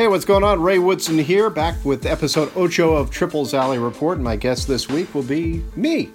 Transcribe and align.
Hey, 0.00 0.08
what's 0.08 0.24
going 0.24 0.44
on? 0.44 0.62
Ray 0.62 0.78
Woodson 0.78 1.18
here, 1.18 1.50
back 1.50 1.84
with 1.84 2.06
episode 2.06 2.50
Ocho 2.56 2.94
of 2.94 3.10
Triples 3.10 3.52
Alley 3.52 3.76
Report. 3.76 4.16
And 4.16 4.24
my 4.24 4.34
guest 4.34 4.66
this 4.66 4.88
week 4.88 5.14
will 5.14 5.22
be 5.22 5.62
me. 5.76 6.08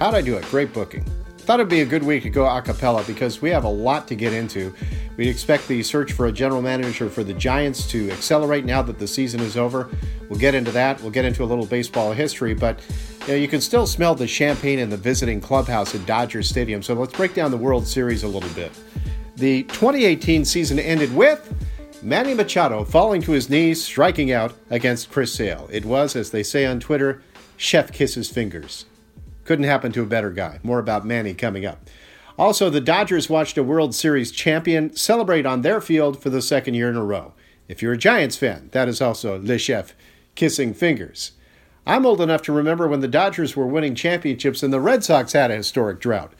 How'd 0.00 0.16
I 0.16 0.20
do 0.20 0.36
it? 0.36 0.44
Great 0.46 0.72
booking. 0.72 1.04
Thought 1.38 1.60
it'd 1.60 1.70
be 1.70 1.82
a 1.82 1.86
good 1.86 2.02
week 2.02 2.24
to 2.24 2.28
go 2.28 2.44
a 2.44 2.60
cappella 2.60 3.04
because 3.06 3.40
we 3.40 3.50
have 3.50 3.62
a 3.62 3.68
lot 3.68 4.08
to 4.08 4.16
get 4.16 4.32
into. 4.32 4.74
We 5.16 5.28
expect 5.28 5.68
the 5.68 5.80
search 5.84 6.10
for 6.10 6.26
a 6.26 6.32
general 6.32 6.60
manager 6.60 7.08
for 7.08 7.22
the 7.22 7.34
Giants 7.34 7.86
to 7.90 8.10
accelerate 8.10 8.64
now 8.64 8.82
that 8.82 8.98
the 8.98 9.06
season 9.06 9.38
is 9.42 9.56
over. 9.56 9.88
We'll 10.28 10.40
get 10.40 10.56
into 10.56 10.72
that. 10.72 11.00
We'll 11.00 11.12
get 11.12 11.24
into 11.24 11.44
a 11.44 11.46
little 11.46 11.66
baseball 11.66 12.10
history, 12.12 12.52
but 12.52 12.80
you, 13.20 13.28
know, 13.28 13.34
you 13.34 13.46
can 13.46 13.60
still 13.60 13.86
smell 13.86 14.16
the 14.16 14.26
champagne 14.26 14.80
in 14.80 14.90
the 14.90 14.96
visiting 14.96 15.40
clubhouse 15.40 15.94
at 15.94 16.04
Dodger 16.04 16.42
Stadium. 16.42 16.82
So 16.82 16.94
let's 16.94 17.12
break 17.12 17.32
down 17.32 17.52
the 17.52 17.58
World 17.58 17.86
Series 17.86 18.24
a 18.24 18.28
little 18.28 18.50
bit. 18.56 18.72
The 19.36 19.62
2018 19.62 20.44
season 20.44 20.80
ended 20.80 21.14
with 21.14 21.48
Manny 22.02 22.32
Machado 22.32 22.84
falling 22.84 23.22
to 23.22 23.32
his 23.32 23.50
knees, 23.50 23.84
striking 23.84 24.30
out 24.30 24.54
against 24.70 25.10
Chris 25.10 25.32
Sale. 25.32 25.68
It 25.72 25.84
was, 25.84 26.14
as 26.14 26.30
they 26.30 26.44
say 26.44 26.64
on 26.64 26.78
Twitter, 26.78 27.20
chef 27.56 27.92
kisses 27.92 28.30
fingers. 28.30 28.84
Couldn't 29.44 29.64
happen 29.64 29.90
to 29.92 30.02
a 30.02 30.06
better 30.06 30.30
guy. 30.30 30.60
More 30.62 30.78
about 30.78 31.04
Manny 31.04 31.34
coming 31.34 31.66
up. 31.66 31.88
Also, 32.38 32.70
the 32.70 32.80
Dodgers 32.80 33.28
watched 33.28 33.58
a 33.58 33.64
World 33.64 33.96
Series 33.96 34.30
champion 34.30 34.94
celebrate 34.94 35.44
on 35.44 35.62
their 35.62 35.80
field 35.80 36.22
for 36.22 36.30
the 36.30 36.40
second 36.40 36.74
year 36.74 36.88
in 36.88 36.94
a 36.94 37.04
row. 37.04 37.32
If 37.66 37.82
you're 37.82 37.94
a 37.94 37.98
Giants 37.98 38.36
fan, 38.36 38.68
that 38.72 38.88
is 38.88 39.00
also 39.00 39.40
Le 39.42 39.58
Chef 39.58 39.92
kissing 40.36 40.74
fingers. 40.74 41.32
I'm 41.84 42.06
old 42.06 42.20
enough 42.20 42.42
to 42.42 42.52
remember 42.52 42.86
when 42.86 43.00
the 43.00 43.08
Dodgers 43.08 43.56
were 43.56 43.66
winning 43.66 43.96
championships 43.96 44.62
and 44.62 44.72
the 44.72 44.80
Red 44.80 45.02
Sox 45.02 45.32
had 45.32 45.50
a 45.50 45.56
historic 45.56 45.98
drought. 45.98 46.32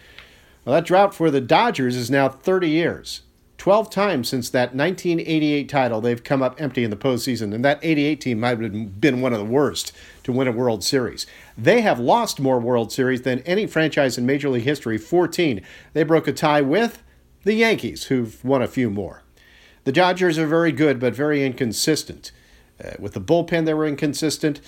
Well, 0.65 0.77
that 0.77 0.85
drought 0.85 1.15
for 1.15 1.33
the 1.33 1.41
Dodgers 1.41 1.97
is 1.97 2.11
now 2.11 2.29
30 2.29 2.69
years. 2.69 3.23
12 3.59 3.91
times 3.91 4.29
since 4.29 4.49
that 4.51 4.75
1988 4.75 5.69
title, 5.69 6.01
they've 6.01 6.23
come 6.23 6.43
up 6.43 6.61
empty 6.61 6.85
in 6.85 6.91
the 6.91 6.97
postseason, 6.97 7.53
and 7.53 7.65
that 7.65 7.81
88 7.83 8.21
team 8.21 8.41
might 8.41 8.61
have 8.61 9.01
been 9.01 9.21
one 9.21 9.33
of 9.33 9.41
the 9.41 9.45
worst 9.45 9.93
to 10.23 10.33
win 10.33 10.47
a 10.47 10.53
World 10.53 10.85
Series. 10.85 11.27
They 11.57 11.81
have 11.81 11.99
lost 11.99 12.39
more 12.39 12.61
World 12.61 12.93
Series 12.93 13.23
than 13.23 13.41
any 13.41 13.67
franchise 13.67 14.17
in 14.17 14.25
Major 14.25 14.49
League 14.49 14.63
history 14.63 14.97
14. 14.97 15.61
They 15.93 16.05
broke 16.05 16.29
a 16.29 16.33
tie 16.33 16.61
with 16.61 17.03
the 17.43 17.55
Yankees, 17.55 18.05
who've 18.05 18.43
won 18.45 18.63
a 18.63 18.69
few 18.69 18.91
more. 18.91 19.25
The 19.83 19.93
Dodgers 19.93 20.39
are 20.39 20.47
very 20.47 20.71
good, 20.71 21.01
but 21.01 21.15
very 21.15 21.45
inconsistent. 21.45 22.31
Uh, 22.83 22.93
with 23.01 23.15
the 23.15 23.21
bullpen, 23.21 23.65
they 23.65 23.75
were 23.75 23.87
inconsistent. 23.87 24.61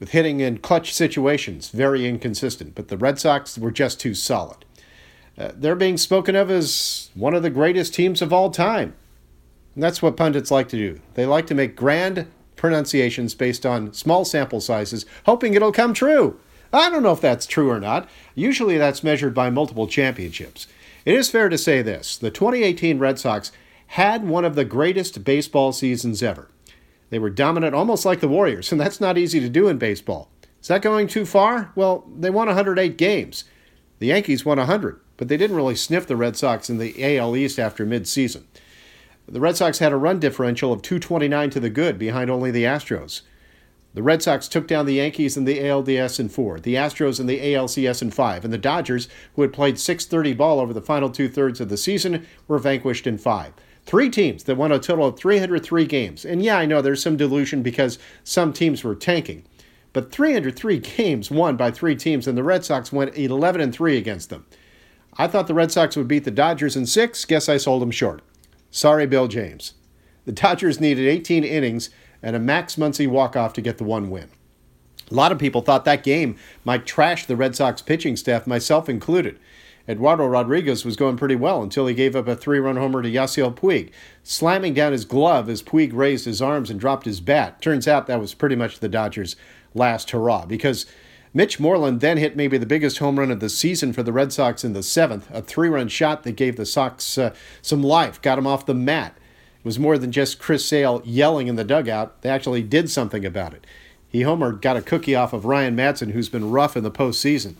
With 0.00 0.10
hitting 0.10 0.40
in 0.40 0.58
clutch 0.58 0.92
situations, 0.92 1.70
very 1.70 2.06
inconsistent. 2.06 2.74
But 2.74 2.88
the 2.88 2.98
Red 2.98 3.18
Sox 3.18 3.56
were 3.56 3.70
just 3.70 4.00
too 4.00 4.12
solid. 4.12 4.63
Uh, 5.36 5.50
they're 5.54 5.74
being 5.74 5.96
spoken 5.96 6.36
of 6.36 6.50
as 6.50 7.10
one 7.14 7.34
of 7.34 7.42
the 7.42 7.50
greatest 7.50 7.94
teams 7.94 8.22
of 8.22 8.32
all 8.32 8.50
time. 8.50 8.94
And 9.74 9.82
that's 9.82 10.00
what 10.00 10.16
pundits 10.16 10.50
like 10.50 10.68
to 10.68 10.76
do. 10.76 11.00
They 11.14 11.26
like 11.26 11.46
to 11.48 11.54
make 11.54 11.74
grand 11.74 12.28
pronunciations 12.56 13.34
based 13.34 13.66
on 13.66 13.92
small 13.92 14.24
sample 14.24 14.60
sizes, 14.60 15.04
hoping 15.26 15.54
it'll 15.54 15.72
come 15.72 15.92
true. 15.92 16.38
I 16.72 16.90
don't 16.90 17.02
know 17.02 17.12
if 17.12 17.20
that's 17.20 17.46
true 17.46 17.70
or 17.70 17.80
not. 17.80 18.08
Usually 18.34 18.78
that's 18.78 19.04
measured 19.04 19.34
by 19.34 19.50
multiple 19.50 19.86
championships. 19.86 20.66
It 21.04 21.14
is 21.14 21.30
fair 21.30 21.48
to 21.48 21.58
say 21.58 21.82
this 21.82 22.16
the 22.16 22.30
2018 22.30 22.98
Red 22.98 23.18
Sox 23.18 23.52
had 23.88 24.26
one 24.26 24.44
of 24.44 24.54
the 24.54 24.64
greatest 24.64 25.24
baseball 25.24 25.72
seasons 25.72 26.22
ever. 26.22 26.48
They 27.10 27.18
were 27.18 27.30
dominant 27.30 27.74
almost 27.74 28.04
like 28.04 28.20
the 28.20 28.28
Warriors, 28.28 28.72
and 28.72 28.80
that's 28.80 29.00
not 29.00 29.18
easy 29.18 29.38
to 29.40 29.48
do 29.48 29.68
in 29.68 29.78
baseball. 29.78 30.30
Is 30.60 30.68
that 30.68 30.82
going 30.82 31.06
too 31.06 31.26
far? 31.26 31.70
Well, 31.76 32.04
they 32.16 32.30
won 32.30 32.46
108 32.46 32.96
games. 32.96 33.44
The 33.98 34.06
Yankees 34.06 34.44
won 34.44 34.58
100 34.58 35.00
but 35.16 35.28
they 35.28 35.36
didn't 35.36 35.56
really 35.56 35.76
sniff 35.76 36.06
the 36.06 36.16
Red 36.16 36.36
Sox 36.36 36.68
in 36.68 36.78
the 36.78 37.16
AL 37.16 37.36
East 37.36 37.58
after 37.58 37.86
midseason. 37.86 38.44
The 39.26 39.40
Red 39.40 39.56
Sox 39.56 39.78
had 39.78 39.92
a 39.92 39.96
run 39.96 40.20
differential 40.20 40.72
of 40.72 40.82
229 40.82 41.50
to 41.50 41.60
the 41.60 41.70
good 41.70 41.98
behind 41.98 42.30
only 42.30 42.50
the 42.50 42.64
Astros. 42.64 43.22
The 43.94 44.02
Red 44.02 44.22
Sox 44.22 44.48
took 44.48 44.66
down 44.66 44.86
the 44.86 44.94
Yankees 44.94 45.36
in 45.36 45.44
the 45.44 45.60
ALDS 45.60 46.18
in 46.18 46.28
four, 46.28 46.58
the 46.58 46.74
Astros 46.74 47.20
in 47.20 47.26
the 47.26 47.38
ALCS 47.38 48.02
in 48.02 48.10
five, 48.10 48.44
and 48.44 48.52
the 48.52 48.58
Dodgers, 48.58 49.08
who 49.36 49.42
had 49.42 49.52
played 49.52 49.78
630 49.78 50.34
ball 50.34 50.58
over 50.58 50.72
the 50.72 50.82
final 50.82 51.08
two 51.08 51.28
thirds 51.28 51.60
of 51.60 51.68
the 51.68 51.76
season, 51.76 52.26
were 52.48 52.58
vanquished 52.58 53.06
in 53.06 53.18
five. 53.18 53.52
Three 53.86 54.10
teams 54.10 54.44
that 54.44 54.56
won 54.56 54.72
a 54.72 54.80
total 54.80 55.06
of 55.06 55.16
303 55.16 55.86
games. 55.86 56.24
And 56.24 56.42
yeah, 56.42 56.58
I 56.58 56.66
know 56.66 56.82
there's 56.82 57.02
some 57.02 57.16
delusion 57.16 57.62
because 57.62 57.98
some 58.24 58.52
teams 58.52 58.82
were 58.82 58.96
tanking. 58.96 59.44
But 59.92 60.10
303 60.10 60.78
games 60.96 61.30
won 61.30 61.56
by 61.56 61.70
three 61.70 61.94
teams, 61.94 62.26
and 62.26 62.36
the 62.36 62.42
Red 62.42 62.64
Sox 62.64 62.92
went 62.92 63.16
11 63.16 63.60
and 63.60 63.72
3 63.72 63.96
against 63.96 64.28
them. 64.28 64.44
I 65.16 65.26
thought 65.26 65.46
the 65.46 65.54
Red 65.54 65.70
Sox 65.70 65.96
would 65.96 66.08
beat 66.08 66.24
the 66.24 66.30
Dodgers 66.30 66.76
in 66.76 66.86
six. 66.86 67.24
Guess 67.24 67.48
I 67.48 67.56
sold 67.56 67.82
them 67.82 67.90
short. 67.90 68.22
Sorry, 68.70 69.06
Bill 69.06 69.28
James. 69.28 69.74
The 70.24 70.32
Dodgers 70.32 70.80
needed 70.80 71.06
18 71.06 71.44
innings 71.44 71.90
and 72.22 72.34
a 72.34 72.40
Max 72.40 72.76
Muncy 72.76 73.06
walk-off 73.06 73.52
to 73.52 73.60
get 73.60 73.78
the 73.78 73.84
one 73.84 74.10
win. 74.10 74.28
A 75.10 75.14
lot 75.14 75.32
of 75.32 75.38
people 75.38 75.60
thought 75.60 75.84
that 75.84 76.02
game 76.02 76.36
might 76.64 76.86
trash 76.86 77.26
the 77.26 77.36
Red 77.36 77.54
Sox 77.54 77.82
pitching 77.82 78.16
staff, 78.16 78.46
myself 78.46 78.88
included. 78.88 79.38
Eduardo 79.86 80.26
Rodriguez 80.26 80.84
was 80.84 80.96
going 80.96 81.18
pretty 81.18 81.36
well 81.36 81.62
until 81.62 81.86
he 81.86 81.94
gave 81.94 82.16
up 82.16 82.26
a 82.26 82.34
three 82.34 82.58
run 82.58 82.76
homer 82.76 83.02
to 83.02 83.10
Yasiel 83.10 83.54
Puig, 83.54 83.90
slamming 84.22 84.72
down 84.72 84.92
his 84.92 85.04
glove 85.04 85.48
as 85.50 85.62
Puig 85.62 85.90
raised 85.92 86.24
his 86.24 86.40
arms 86.40 86.70
and 86.70 86.80
dropped 86.80 87.04
his 87.04 87.20
bat. 87.20 87.60
Turns 87.60 87.86
out 87.86 88.06
that 88.06 88.20
was 88.20 88.32
pretty 88.32 88.56
much 88.56 88.80
the 88.80 88.88
Dodgers' 88.88 89.36
last 89.74 90.10
hurrah 90.10 90.46
because 90.46 90.86
Mitch 91.36 91.58
Moreland 91.58 92.00
then 92.00 92.16
hit 92.16 92.36
maybe 92.36 92.56
the 92.58 92.64
biggest 92.64 92.98
home 92.98 93.18
run 93.18 93.32
of 93.32 93.40
the 93.40 93.48
season 93.48 93.92
for 93.92 94.04
the 94.04 94.12
Red 94.12 94.32
Sox 94.32 94.62
in 94.62 94.72
the 94.72 94.84
seventh, 94.84 95.28
a 95.32 95.42
three 95.42 95.68
run 95.68 95.88
shot 95.88 96.22
that 96.22 96.36
gave 96.36 96.56
the 96.56 96.64
Sox 96.64 97.18
uh, 97.18 97.34
some 97.60 97.82
life, 97.82 98.22
got 98.22 98.38
him 98.38 98.46
off 98.46 98.66
the 98.66 98.72
mat. 98.72 99.16
It 99.58 99.64
was 99.64 99.78
more 99.78 99.98
than 99.98 100.12
just 100.12 100.38
Chris 100.38 100.64
Sale 100.64 101.02
yelling 101.04 101.48
in 101.48 101.56
the 101.56 101.64
dugout, 101.64 102.22
they 102.22 102.28
actually 102.28 102.62
did 102.62 102.88
something 102.88 103.24
about 103.24 103.52
it. 103.52 103.66
He 104.08 104.20
homered, 104.20 104.60
got 104.60 104.76
a 104.76 104.82
cookie 104.82 105.16
off 105.16 105.32
of 105.32 105.44
Ryan 105.44 105.76
Madson, 105.76 106.12
who's 106.12 106.28
been 106.28 106.52
rough 106.52 106.76
in 106.76 106.84
the 106.84 106.90
postseason. 106.90 107.56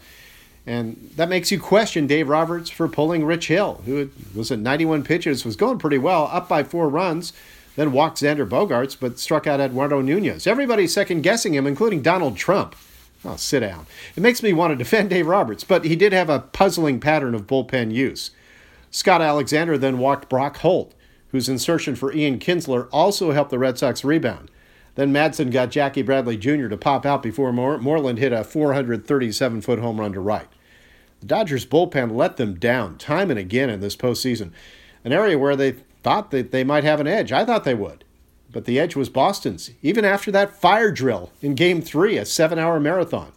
And 0.64 1.10
that 1.16 1.28
makes 1.28 1.50
you 1.50 1.58
question 1.58 2.06
Dave 2.06 2.28
Roberts 2.28 2.70
for 2.70 2.86
pulling 2.86 3.24
Rich 3.24 3.48
Hill, 3.48 3.82
who 3.84 4.08
was 4.36 4.52
at 4.52 4.60
91 4.60 5.02
pitches, 5.02 5.44
was 5.44 5.56
going 5.56 5.78
pretty 5.78 5.98
well, 5.98 6.28
up 6.32 6.48
by 6.48 6.62
four 6.62 6.88
runs, 6.88 7.32
then 7.74 7.90
walked 7.90 8.18
Xander 8.18 8.48
Bogaerts, 8.48 8.96
but 8.98 9.18
struck 9.18 9.48
out 9.48 9.58
Eduardo 9.58 10.00
Nunez. 10.00 10.46
Everybody's 10.46 10.94
second 10.94 11.22
guessing 11.22 11.54
him, 11.54 11.66
including 11.66 12.02
Donald 12.02 12.36
Trump. 12.36 12.76
Oh, 13.24 13.36
sit 13.36 13.60
down. 13.60 13.86
It 14.16 14.22
makes 14.22 14.42
me 14.42 14.52
want 14.52 14.72
to 14.72 14.76
defend 14.76 15.10
Dave 15.10 15.26
Roberts, 15.26 15.64
but 15.64 15.84
he 15.84 15.96
did 15.96 16.12
have 16.12 16.28
a 16.28 16.40
puzzling 16.40 17.00
pattern 17.00 17.34
of 17.34 17.46
bullpen 17.46 17.92
use. 17.92 18.32
Scott 18.90 19.22
Alexander 19.22 19.78
then 19.78 19.98
walked 19.98 20.28
Brock 20.28 20.58
Holt, 20.58 20.94
whose 21.28 21.48
insertion 21.48 21.96
for 21.96 22.12
Ian 22.12 22.38
Kinsler 22.38 22.88
also 22.92 23.32
helped 23.32 23.50
the 23.50 23.58
Red 23.58 23.78
Sox 23.78 24.04
rebound. 24.04 24.50
Then 24.94 25.12
Madson 25.12 25.50
got 25.50 25.70
Jackie 25.70 26.02
Bradley 26.02 26.36
Jr. 26.36 26.68
to 26.68 26.76
pop 26.76 27.04
out 27.04 27.22
before 27.22 27.52
Moreland 27.52 28.18
hit 28.18 28.32
a 28.32 28.44
437 28.44 29.60
foot 29.62 29.78
home 29.78 29.98
run 29.98 30.12
to 30.12 30.20
right. 30.20 30.46
The 31.20 31.26
Dodgers 31.26 31.66
bullpen 31.66 32.14
let 32.14 32.36
them 32.36 32.54
down 32.54 32.98
time 32.98 33.30
and 33.30 33.38
again 33.38 33.70
in 33.70 33.80
this 33.80 33.96
postseason, 33.96 34.52
an 35.02 35.12
area 35.12 35.38
where 35.38 35.56
they 35.56 35.72
thought 36.02 36.30
that 36.30 36.52
they 36.52 36.62
might 36.62 36.84
have 36.84 37.00
an 37.00 37.08
edge. 37.08 37.32
I 37.32 37.44
thought 37.44 37.64
they 37.64 37.74
would 37.74 38.03
but 38.54 38.64
the 38.64 38.78
edge 38.78 38.96
was 38.96 39.10
Boston's, 39.10 39.72
even 39.82 40.04
after 40.04 40.30
that 40.30 40.58
fire 40.58 40.90
drill 40.92 41.32
in 41.42 41.54
Game 41.54 41.82
3, 41.82 42.16
a 42.16 42.24
seven 42.24 42.58
hour 42.58 42.80
marathon. 42.80 43.32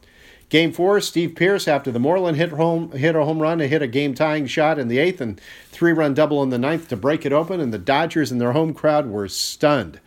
Game 0.49 0.71
4, 0.71 1.01
Steve 1.01 1.35
Pearce, 1.35 1.67
after 1.67 1.91
the 1.91 1.99
Moreland 1.99 2.37
hit, 2.37 2.51
home, 2.51 2.91
hit 2.91 3.17
a 3.17 3.25
home 3.25 3.41
run, 3.41 3.59
and 3.59 3.69
hit 3.69 3.81
a 3.81 3.87
game 3.87 4.13
tying 4.13 4.47
shot 4.47 4.79
in 4.79 4.87
the 4.87 4.99
eighth 4.99 5.19
and 5.19 5.41
three 5.71 5.91
run 5.91 6.13
double 6.13 6.41
in 6.41 6.51
the 6.51 6.57
ninth 6.57 6.87
to 6.87 6.95
break 6.95 7.25
it 7.25 7.33
open, 7.33 7.59
and 7.59 7.73
the 7.73 7.77
Dodgers 7.77 8.31
and 8.31 8.39
their 8.39 8.53
home 8.53 8.73
crowd 8.73 9.07
were 9.07 9.27
stunned. 9.27 9.99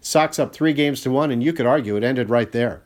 Sox 0.00 0.38
up 0.38 0.52
three 0.52 0.74
games 0.74 1.00
to 1.00 1.10
one, 1.10 1.30
and 1.30 1.42
you 1.42 1.54
could 1.54 1.64
argue 1.64 1.96
it 1.96 2.04
ended 2.04 2.28
right 2.28 2.52
there. 2.52 2.82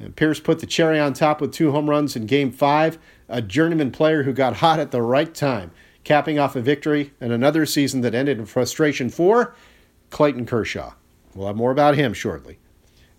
And 0.00 0.16
Pearce 0.16 0.40
put 0.40 0.58
the 0.58 0.66
cherry 0.66 0.98
on 0.98 1.12
top 1.12 1.40
with 1.40 1.52
two 1.52 1.70
home 1.70 1.88
runs 1.88 2.16
in 2.16 2.26
Game 2.26 2.50
5, 2.50 2.98
a 3.28 3.42
journeyman 3.42 3.92
player 3.92 4.24
who 4.24 4.32
got 4.32 4.56
hot 4.56 4.80
at 4.80 4.90
the 4.90 5.02
right 5.02 5.32
time, 5.32 5.70
capping 6.02 6.38
off 6.38 6.56
a 6.56 6.60
victory 6.60 7.12
and 7.20 7.30
another 7.30 7.64
season 7.64 8.00
that 8.00 8.14
ended 8.14 8.38
in 8.38 8.46
frustration 8.46 9.10
for 9.10 9.54
Clayton 10.10 10.46
Kershaw. 10.46 10.94
We'll 11.34 11.46
have 11.46 11.56
more 11.56 11.70
about 11.70 11.96
him 11.96 12.12
shortly. 12.12 12.58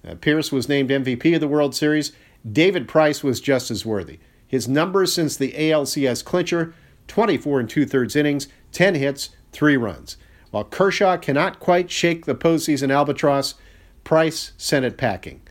Uh, 0.08 0.16
Pearce 0.16 0.52
was 0.52 0.70
named 0.70 0.90
MVP 0.90 1.34
of 1.36 1.42
the 1.42 1.48
World 1.48 1.76
Series. 1.76 2.12
David 2.50 2.88
Price 2.88 3.24
was 3.24 3.40
just 3.40 3.72
as 3.72 3.86
worthy. 3.86 4.20
His 4.48 4.68
numbers 4.68 5.14
since 5.14 5.38
the 5.38 5.54
ALCS 5.54 6.26
clincher 6.26 6.74
24 7.08 7.60
and 7.60 7.70
two 7.70 7.86
thirds 7.86 8.16
innings, 8.16 8.48
10 8.72 8.96
hits, 8.96 9.30
3 9.52 9.78
runs. 9.78 10.18
While 10.50 10.64
Kershaw 10.66 11.18
cannot 11.18 11.60
quite 11.60 11.92
shake 11.92 12.26
the 12.26 12.36
postseason 12.36 12.92
albatross, 12.92 13.56
Price 14.04 14.54
sent 14.58 14.86
it 14.86 14.98
packing. 14.98 15.42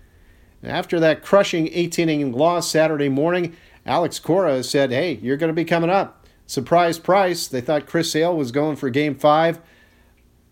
After 0.63 1.01
that 1.01 1.23
crushing 1.23 1.69
18 1.73 2.09
inning 2.09 2.33
loss 2.33 2.71
Saturday 2.71 3.09
morning, 3.09 3.57
Alex 3.87 4.19
Cora 4.19 4.63
said, 4.63 4.91
Hey, 4.91 5.19
you're 5.23 5.37
going 5.37 5.49
to 5.49 5.55
be 5.55 5.65
coming 5.65 5.91
up. 5.91 6.27
Surprise 6.47 6.99
Price. 6.99 7.47
They 7.47 7.61
thought 7.61 7.87
Chris 7.87 8.13
Sale 8.13 8.37
was 8.37 8.53
going 8.53 8.77
for 8.77 8.91
game 8.91 9.15
five. 9.15 9.61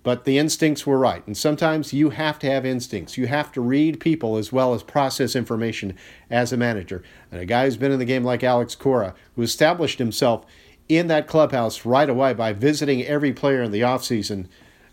But 0.04 0.24
the 0.24 0.38
instincts 0.38 0.86
were 0.86 0.98
right. 0.98 1.26
And 1.26 1.36
sometimes 1.36 1.92
you 1.92 2.10
have 2.10 2.38
to 2.38 2.50
have 2.50 2.64
instincts. 2.64 3.18
You 3.18 3.26
have 3.26 3.52
to 3.52 3.60
read 3.60 4.00
people 4.00 4.36
as 4.36 4.52
well 4.52 4.72
as 4.72 4.82
process 4.82 5.34
information 5.34 5.96
as 6.30 6.52
a 6.52 6.56
manager. 6.56 7.02
And 7.30 7.40
a 7.40 7.44
guy 7.44 7.64
who's 7.64 7.76
been 7.76 7.92
in 7.92 7.98
the 7.98 8.04
game 8.04 8.24
like 8.24 8.44
Alex 8.44 8.74
Cora, 8.74 9.14
who 9.36 9.42
established 9.42 9.98
himself 9.98 10.46
in 10.88 11.08
that 11.08 11.26
clubhouse 11.26 11.84
right 11.84 12.08
away 12.08 12.32
by 12.32 12.52
visiting 12.52 13.04
every 13.04 13.32
player 13.32 13.62
in 13.62 13.72
the 13.72 13.82
offseason, 13.82 14.46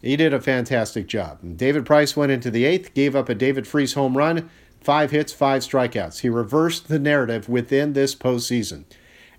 He 0.05 0.15
did 0.15 0.33
a 0.35 0.39
fantastic 0.39 1.07
job. 1.07 1.39
David 1.57 1.83
Price 1.83 2.15
went 2.15 2.31
into 2.31 2.51
the 2.51 2.63
eighth, 2.63 2.93
gave 2.93 3.15
up 3.15 3.27
a 3.27 3.33
David 3.33 3.65
Freese 3.65 3.93
home 3.93 4.15
run, 4.15 4.51
five 4.79 5.09
hits, 5.09 5.33
five 5.33 5.63
strikeouts. 5.63 6.19
He 6.19 6.29
reversed 6.29 6.89
the 6.89 6.99
narrative 6.99 7.49
within 7.49 7.93
this 7.93 8.13
postseason. 8.13 8.83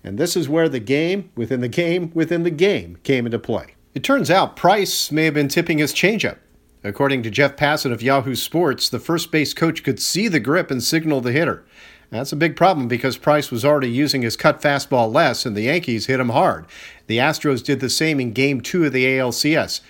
And 0.03 0.17
this 0.17 0.35
is 0.35 0.49
where 0.49 0.67
the 0.67 0.81
game, 0.81 1.31
within 1.35 1.61
the 1.61 1.69
game, 1.69 2.11
within 2.13 2.43
the 2.43 2.51
game 2.51 2.97
came 3.03 3.25
into 3.25 3.39
play. 3.39 3.75
It 3.97 4.03
turns 4.03 4.29
out 4.29 4.55
Price 4.55 5.11
may 5.11 5.25
have 5.25 5.33
been 5.33 5.47
tipping 5.47 5.79
his 5.79 5.91
changeup. 5.91 6.37
According 6.83 7.23
to 7.23 7.31
Jeff 7.31 7.55
Passan 7.55 7.91
of 7.91 8.03
Yahoo 8.03 8.35
Sports, 8.35 8.89
the 8.89 8.99
first 8.99 9.31
base 9.31 9.55
coach 9.55 9.83
could 9.83 9.99
see 9.99 10.27
the 10.27 10.39
grip 10.39 10.69
and 10.69 10.83
signal 10.83 11.19
the 11.19 11.31
hitter. 11.31 11.65
That's 12.11 12.31
a 12.31 12.35
big 12.35 12.55
problem 12.55 12.87
because 12.87 13.17
Price 13.17 13.49
was 13.49 13.65
already 13.65 13.89
using 13.89 14.21
his 14.21 14.37
cut 14.37 14.61
fastball 14.61 15.11
less, 15.11 15.47
and 15.47 15.57
the 15.57 15.63
Yankees 15.63 16.05
hit 16.05 16.19
him 16.19 16.29
hard. 16.29 16.67
The 17.07 17.17
Astros 17.17 17.63
did 17.63 17.79
the 17.79 17.89
same 17.89 18.19
in 18.19 18.33
Game 18.33 18.61
2 18.61 18.85
of 18.85 18.93
the 18.93 19.03
ALCS. 19.03 19.81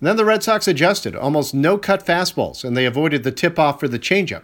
And 0.00 0.08
then 0.08 0.16
the 0.16 0.24
Red 0.24 0.42
Sox 0.42 0.66
adjusted, 0.66 1.14
almost 1.14 1.54
no 1.54 1.78
cut 1.78 2.04
fastballs, 2.04 2.64
and 2.64 2.76
they 2.76 2.84
avoided 2.84 3.22
the 3.22 3.30
tip 3.30 3.60
off 3.60 3.78
for 3.78 3.86
the 3.86 4.00
changeup, 4.00 4.42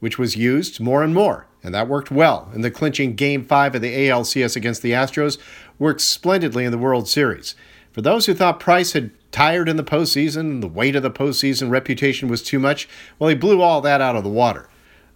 which 0.00 0.18
was 0.18 0.36
used 0.36 0.80
more 0.80 1.02
and 1.02 1.12
more. 1.12 1.46
And 1.62 1.74
that 1.74 1.86
worked 1.86 2.10
well 2.10 2.50
in 2.54 2.62
the 2.62 2.70
clinching 2.70 3.14
Game 3.14 3.44
5 3.44 3.74
of 3.74 3.82
the 3.82 3.94
ALCS 4.08 4.56
against 4.56 4.80
the 4.80 4.92
Astros, 4.92 5.36
worked 5.78 6.00
splendidly 6.00 6.64
in 6.64 6.72
the 6.72 6.78
World 6.78 7.06
Series. 7.06 7.54
For 7.94 8.02
those 8.02 8.26
who 8.26 8.34
thought 8.34 8.58
Price 8.58 8.92
had 8.92 9.12
tired 9.30 9.68
in 9.68 9.76
the 9.76 9.84
postseason, 9.84 10.60
the 10.60 10.66
weight 10.66 10.96
of 10.96 11.04
the 11.04 11.12
postseason 11.12 11.70
reputation 11.70 12.26
was 12.26 12.42
too 12.42 12.58
much, 12.58 12.88
well, 13.20 13.28
he 13.28 13.36
blew 13.36 13.62
all 13.62 13.80
that 13.82 14.00
out 14.00 14.16
of 14.16 14.24
the 14.24 14.28
water. 14.30 14.68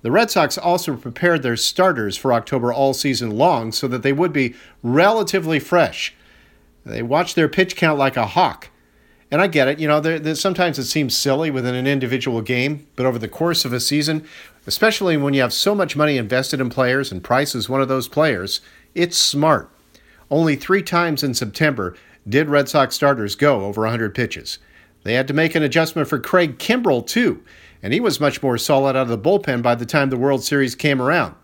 The 0.03 0.13
Red 0.13 0.31
Sox 0.31 0.57
also 0.57 0.97
prepared 0.97 1.43
their 1.43 1.57
starters 1.57 2.17
for 2.17 2.33
October 2.33 2.73
all 2.73 2.95
season 2.95 3.33
long 3.33 3.73
so 3.73 3.89
that 3.89 4.05
they 4.05 4.13
would 4.13 4.33
be 4.33 4.55
relatively 4.81 5.59
fresh. 5.59 6.15
They 6.87 7.03
watched 7.03 7.35
their 7.35 7.49
pitch 7.49 7.75
count 7.75 7.99
like 7.99 8.17
a 8.17 8.27
hawk. 8.27 8.71
And 9.29 9.43
I 9.43 9.49
get 9.49 9.67
it, 9.67 9.81
you 9.81 9.89
know, 9.89 10.35
sometimes 10.35 10.79
it 10.79 10.85
seems 10.85 11.17
silly 11.17 11.51
within 11.51 11.75
an 11.75 11.89
individual 11.89 12.43
game, 12.43 12.87
but 12.95 13.07
over 13.07 13.19
the 13.19 13.27
course 13.27 13.65
of 13.65 13.73
a 13.73 13.81
season, 13.81 14.25
especially 14.69 15.17
when 15.17 15.35
you 15.35 15.41
have 15.41 15.53
so 15.53 15.75
much 15.75 15.97
money 15.97 16.17
invested 16.17 16.61
in 16.61 16.71
players 16.71 17.11
and 17.11 17.25
Price 17.25 17.57
is 17.57 17.69
one 17.69 17.83
of 17.83 17.89
those 17.89 18.07
players, 18.07 18.61
it's 18.95 19.19
smart. 19.19 19.69
Only 20.31 20.55
three 20.55 20.83
times 20.83 21.25
in 21.25 21.35
September 21.35 21.97
did 22.29 22.49
Red 22.49 22.69
Sox 22.69 22.95
starters 22.95 23.35
go 23.35 23.65
over 23.65 23.83
100 23.83 24.15
pitches. 24.15 24.59
They 25.05 25.15
had 25.15 25.29
to 25.29 25.35
make 25.35 25.55
an 25.55 25.63
adjustment 25.63 26.09
for 26.09 26.19
Craig 26.19 26.59
Kimbrel, 26.59 27.07
too 27.07 27.43
and 27.83 27.93
he 27.93 28.01
was 28.01 28.21
much 28.21 28.43
more 28.43 28.59
solid 28.59 28.97
out 28.97 29.03
of 29.03 29.09
the 29.09 29.19
bullpen 29.19 29.63
by 29.63 29.75
the 29.75 29.87
time 29.87 30.11
the 30.11 30.17
World 30.17 30.43
Series 30.43 30.75
came 30.75 31.01
around. 31.01 31.35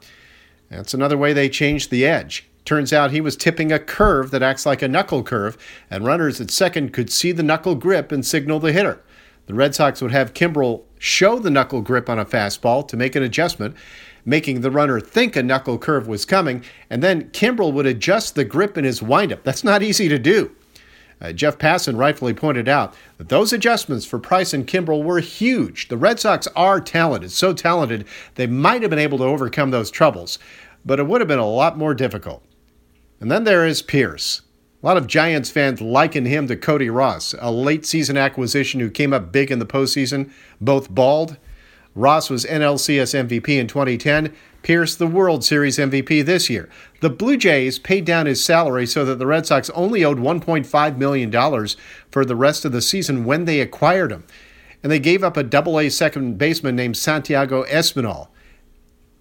That's 0.71 0.95
another 0.95 1.17
way 1.17 1.33
they 1.33 1.49
changed 1.49 1.91
the 1.91 2.07
edge. 2.07 2.49
Turns 2.65 2.93
out 2.93 3.11
he 3.11 3.21
was 3.21 3.37
tipping 3.37 3.71
a 3.71 3.79
curve 3.79 4.31
that 4.31 4.43
acts 4.43 4.67
like 4.67 4.83
a 4.83 4.89
knuckle 4.89 5.23
curve, 5.23 5.57
and 5.91 6.05
runners 6.05 6.41
at 6.41 6.51
second 6.51 6.93
could 6.93 7.11
see 7.11 7.31
the 7.31 7.43
knuckle 7.43 7.75
grip 7.75 8.11
and 8.11 8.25
signal 8.25 8.59
the 8.59 8.73
hitter. 8.73 9.03
The 9.47 9.55
Red 9.55 9.75
Sox 9.75 10.01
would 10.01 10.13
have 10.13 10.33
Kimbrel 10.33 10.83
show 10.99 11.39
the 11.39 11.51
knuckle 11.51 11.83
grip 11.83 12.09
on 12.09 12.19
a 12.19 12.25
fastball 12.25 12.89
to 12.89 12.97
make 12.97 13.15
an 13.15 13.23
adjustment, 13.23 13.77
making 14.25 14.63
the 14.63 14.71
runner 14.71 14.99
think 15.01 15.37
a 15.37 15.43
knuckle 15.43 15.77
curve 15.77 16.09
was 16.09 16.25
coming, 16.25 16.65
and 16.89 17.03
then 17.03 17.29
Kimbrel 17.31 17.75
would 17.75 17.87
adjust 17.87 18.35
the 18.35 18.45
grip 18.45 18.79
in 18.79 18.85
his 18.85 19.03
windup. 19.03 19.45
That's 19.45 19.63
not 19.63 19.83
easy 19.83 20.09
to 20.09 20.19
do. 20.19 20.57
Uh, 21.21 21.33
Jeff 21.33 21.59
Passan 21.59 21.97
rightfully 21.97 22.35
pointed 22.35 22.69
out 22.69 22.95
that 23.19 23.29
those 23.29 23.53
adjustments 23.53 24.05
for 24.05 24.19
Price 24.19 24.53
and 24.53 24.67
Kimbrel 24.67 25.03
were 25.03 25.21
huge. 25.21 25.89
The 25.89 25.97
Red 25.97 26.21
Sox 26.21 26.47
are 26.57 26.81
talented, 26.81 27.31
so 27.31 27.53
talented 27.53 28.07
they 28.35 28.47
might 28.47 28.83
have 28.83 28.91
been 28.91 28.99
able 28.99 29.19
to 29.19 29.25
overcome 29.25 29.71
those 29.71 29.91
troubles, 29.91 30.39
but 30.85 30.99
it 30.99 31.07
would 31.07 31.21
have 31.21 31.29
been 31.29 31.39
a 31.39 31.49
lot 31.49 31.79
more 31.79 31.95
difficult. 31.95 32.45
And 33.21 33.31
then 33.31 33.45
there 33.45 33.67
is 33.67 33.81
Pearce. 33.81 34.43
A 34.83 34.87
lot 34.87 34.99
of 34.99 35.07
Giants 35.07 35.51
fans 35.51 35.81
liken 35.81 36.27
him 36.27 36.47
to 36.49 36.57
Cody 36.57 36.91
Ross, 36.91 37.35
a 37.39 37.51
late 37.51 37.87
season 37.87 38.19
acquisition 38.19 38.81
who 38.81 38.91
came 38.91 39.15
up 39.15 39.33
big 39.33 39.51
in 39.51 39.59
the 39.59 39.65
postseason, 39.65 40.31
both 40.61 40.91
bald. 40.91 41.39
Ross 41.95 42.29
was 42.29 42.45
NLCS 42.45 43.27
MVP 43.27 43.49
in 43.59 43.67
2010, 43.67 44.35
Pearce 44.63 44.95
the 44.95 45.07
World 45.07 45.43
Series 45.43 45.79
MVP 45.79 46.25
this 46.25 46.51
year. 46.51 46.69
The 47.05 47.11
Blue 47.11 47.37
Jays 47.37 47.79
paid 47.79 48.07
down 48.07 48.25
his 48.25 48.43
salary 48.43 48.87
so 48.87 49.05
that 49.05 49.17
the 49.17 49.27
Red 49.27 49.45
Sox 49.45 49.69
only 49.75 50.03
owed 50.03 50.17
$1.5 50.17 50.97
million 50.97 51.31
for 52.11 52.25
the 52.25 52.35
rest 52.35 52.65
of 52.65 52.73
the 52.73 52.81
season 52.81 53.27
when 53.27 53.45
they 53.45 53.61
acquired 53.61 54.11
him. 54.11 54.25
And 54.83 54.91
they 54.91 54.99
gave 54.99 55.23
up 55.23 55.37
a 55.37 55.43
double 55.43 55.79
A 55.79 55.91
second 55.91 56.39
baseman 56.39 56.75
named 56.77 56.97
Santiago 56.97 57.65
Espinal. 57.65 58.29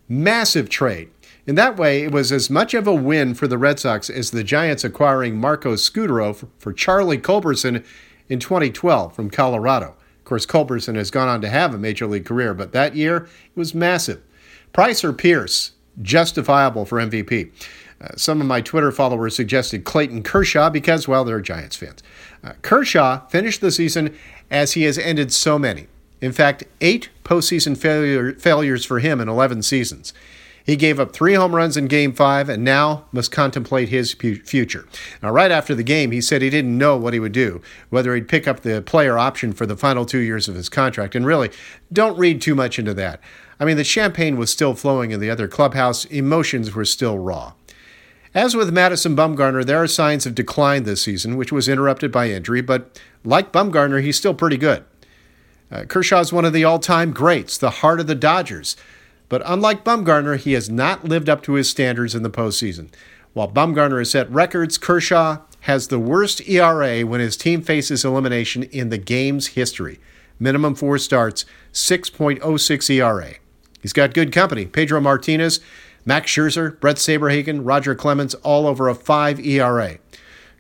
Massive 0.08 0.70
trade. 0.70 1.10
In 1.46 1.56
that 1.56 1.76
way, 1.76 2.04
it 2.04 2.14
was 2.14 2.32
as 2.32 2.50
much 2.50 2.74
of 2.74 2.88
a 2.88 2.96
win 2.96 3.34
for 3.34 3.50
the 3.50 3.58
Red 3.58 3.82
Sox 3.82 4.10
as 4.10 4.32
the 4.32 4.46
Giants 4.46 4.86
acquiring 4.86 5.36
Marco 5.36 5.74
Scutaro 5.74 6.48
for 6.60 6.72
Charlie 6.72 7.18
Culberson 7.18 7.84
in 8.30 8.40
2012 8.40 9.14
from 9.14 9.30
Colorado. 9.30 9.98
Of 10.20 10.24
course, 10.24 10.46
Culberson 10.46 10.96
has 10.96 11.12
gone 11.12 11.28
on 11.28 11.42
to 11.42 11.50
have 11.50 11.74
a 11.74 11.78
major 11.78 12.08
league 12.08 12.28
career, 12.28 12.54
but 12.54 12.72
that 12.72 12.96
year 12.96 13.26
it 13.26 13.58
was 13.58 13.76
massive. 13.76 14.22
Price 14.72 15.04
or 15.04 15.12
Pearce, 15.12 15.74
justifiable 16.02 16.86
for 16.86 17.00
MVP. 17.00 17.52
Uh, 18.02 18.10
some 18.18 18.42
of 18.42 18.48
my 18.48 18.62
Twitter 18.62 18.92
followers 18.92 19.36
suggested 19.36 19.86
Clayton 19.86 20.24
Kershaw 20.24 20.70
because, 20.70 21.08
well, 21.08 21.24
they're 21.24 21.40
Giants 21.40 21.76
fans. 21.76 22.04
Uh, 22.44 22.54
Kershaw 22.62 23.26
finished 23.28 23.62
the 23.62 23.72
season 23.72 24.16
as 24.52 24.74
he 24.74 24.84
has 24.84 24.98
ended 24.98 25.32
so 25.32 25.58
many. 25.58 25.88
In 26.20 26.32
fact, 26.32 26.64
eight 26.82 27.10
postseason 27.24 27.78
failure, 27.78 28.34
failures 28.34 28.86
for 28.86 29.00
him 29.00 29.22
in 29.22 29.30
11 29.30 29.62
seasons. 29.64 30.14
He 30.66 30.76
gave 30.78 31.00
up 31.00 31.12
three 31.12 31.34
home 31.34 31.56
runs 31.56 31.76
in 31.76 31.88
Game 31.88 32.14
5 32.14 32.48
and 32.48 32.64
now 32.64 33.06
must 33.12 33.32
contemplate 33.32 33.90
his 33.90 34.14
future. 34.14 34.88
Now, 35.22 35.32
right 35.32 35.52
after 35.52 35.76
the 35.76 35.84
game, 35.84 36.12
he 36.12 36.22
said 36.22 36.42
he 36.42 36.50
didn't 36.50 36.78
know 36.78 36.96
what 36.96 37.14
he 37.14 37.20
would 37.20 37.34
do, 37.34 37.62
whether 37.90 38.16
he'd 38.16 38.30
pick 38.30 38.48
up 38.48 38.62
the 38.62 38.82
player 38.82 39.18
option 39.18 39.52
for 39.52 39.66
the 39.66 39.76
final 39.76 40.06
two 40.06 40.20
years 40.20 40.48
of 40.48 40.56
his 40.56 40.70
contract. 40.70 41.16
And 41.16 41.26
really, 41.26 41.50
don't 41.92 42.18
read 42.18 42.42
too 42.42 42.56
much 42.56 42.80
into 42.80 42.94
that. 42.94 43.20
I 43.60 43.66
mean, 43.66 43.78
the 43.78 43.84
champagne 43.84 44.38
was 44.38 44.52
still 44.52 44.76
flowing 44.76 45.12
in 45.12 45.20
the 45.20 45.30
other 45.30 45.48
clubhouse, 45.48 46.06
emotions 46.06 46.74
were 46.74 46.86
still 46.86 47.18
raw. 47.18 47.54
As 48.34 48.56
with 48.56 48.74
Madison 48.74 49.16
Bumgarner, 49.16 49.64
there 49.64 49.82
are 49.82 49.88
signs 49.88 50.26
of 50.26 50.34
decline 50.34 50.84
this 50.84 51.04
season, 51.04 51.38
which 51.38 51.52
was 51.52 51.70
interrupted 51.70 52.12
by 52.12 52.30
injury, 52.30 52.62
but 52.62 53.00
like 53.24 53.52
Bumgarner, 53.52 54.02
he's 54.02 54.18
still 54.18 54.34
pretty 54.34 54.58
good. 54.58 54.84
Uh, 55.72 55.84
Kershaw's 55.86 56.34
one 56.34 56.46
of 56.46 56.54
the 56.54 56.64
all 56.64 56.80
time 56.80 57.12
greats, 57.12 57.58
the 57.58 57.70
heart 57.70 58.00
of 58.00 58.08
the 58.08 58.16
Dodgers. 58.16 58.76
But 59.30 59.42
unlike 59.46 59.84
Bumgarner, 59.84 60.38
he 60.38 60.54
has 60.54 60.70
not 60.70 61.06
lived 61.06 61.30
up 61.30 61.42
to 61.44 61.54
his 61.54 61.70
standards 61.70 62.16
in 62.16 62.24
the 62.24 62.30
postseason. 62.30 62.90
While 63.34 63.52
Bumgarner 63.52 64.00
has 64.00 64.12
set 64.12 64.30
records, 64.30 64.78
Kershaw 64.78 65.40
has 65.62 65.88
the 65.88 66.00
worst 66.00 66.48
ERA 66.48 67.02
when 67.02 67.20
his 67.20 67.38
team 67.38 67.62
faces 67.62 68.06
elimination 68.06 68.64
in 68.64 68.90
the 68.90 68.98
game's 68.98 69.48
history. 69.48 70.00
Minimum 70.40 70.76
four 70.76 70.98
starts, 70.98 71.46
6.06 71.72 72.90
ERA. 72.90 73.36
He's 73.84 73.94
got 73.94 74.16
good 74.16 74.32
company. 74.32 74.66
Pedro 74.66 75.00
Martinez, 75.00 75.60
Max 76.06 76.32
Scherzer, 76.32 76.80
Brett 76.80 76.96
Saberhagen, 76.96 77.62
Roger 77.64 77.94
Clemens, 77.94 78.34
all 78.36 78.66
over 78.66 78.90
a 78.90 78.96
5 78.96 79.40
ERA. 79.40 79.98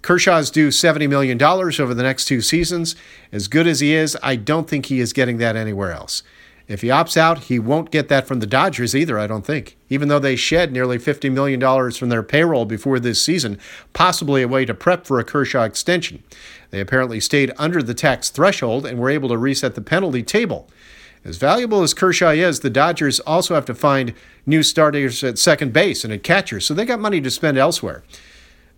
Kershaw's 0.04 0.52
due 0.52 0.68
$70 0.68 1.10
million 1.10 1.42
over 1.42 1.94
the 1.94 2.04
next 2.04 2.26
two 2.26 2.42
seasons. 2.42 2.96
As 3.32 3.48
good 3.48 3.66
as 3.66 3.80
he 3.80 3.94
is, 3.94 4.18
I 4.22 4.36
don't 4.36 4.70
think 4.70 4.88
he 4.88 5.00
is 5.00 5.14
getting 5.14 5.38
that 5.38 5.56
anywhere 5.56 5.94
else. 5.94 6.22
If 6.68 6.82
he 6.82 6.90
opts 6.90 7.18
out, 7.18 7.46
he 7.46 7.60
won't 7.60 7.92
get 7.92 8.10
that 8.10 8.28
from 8.28 8.40
the 8.40 8.46
Dodgers 8.46 8.96
either, 8.96 9.18
I 9.18 9.28
don't 9.28 9.46
think. 9.46 9.78
Even 9.90 10.08
though 10.08 10.20
they 10.20 10.36
shed 10.36 10.72
nearly 10.72 10.98
$50 10.98 11.32
million 11.32 11.92
from 11.92 12.10
their 12.10 12.24
payroll 12.24 12.66
before 12.66 13.00
this 13.00 13.22
season, 13.22 13.60
possibly 13.94 14.42
a 14.42 14.48
way 14.48 14.66
to 14.66 14.74
prep 14.74 15.06
for 15.06 15.20
a 15.20 15.24
Kershaw 15.24 15.64
extension. 15.64 16.24
They 16.70 16.80
apparently 16.80 17.20
stayed 17.20 17.54
under 17.58 17.84
the 17.84 17.94
tax 17.94 18.30
threshold 18.30 18.86
and 18.86 19.00
were 19.00 19.10
able 19.10 19.30
to 19.30 19.38
reset 19.38 19.76
the 19.76 19.82
penalty 19.82 20.24
table. 20.24 20.70
As 21.26 21.38
valuable 21.38 21.84
as 21.84 21.94
Kershaw 21.94 22.32
is, 22.32 22.60
the 22.60 22.70
Dodgers 22.70 23.20
also 23.22 23.56
have 23.56 23.66
to 23.66 23.76
find 23.76 24.14
new 24.46 24.62
starters 24.62 25.24
at 25.24 25.38
second 25.38 25.72
base 25.72 26.04
and 26.04 26.12
at 26.12 26.24
catcher, 26.24 26.60
so 26.60 26.74
they 26.74 26.86
got 26.86 27.00
money 27.00 27.22
to 27.22 27.32
spend 27.32 27.58
elsewhere. 27.58 28.04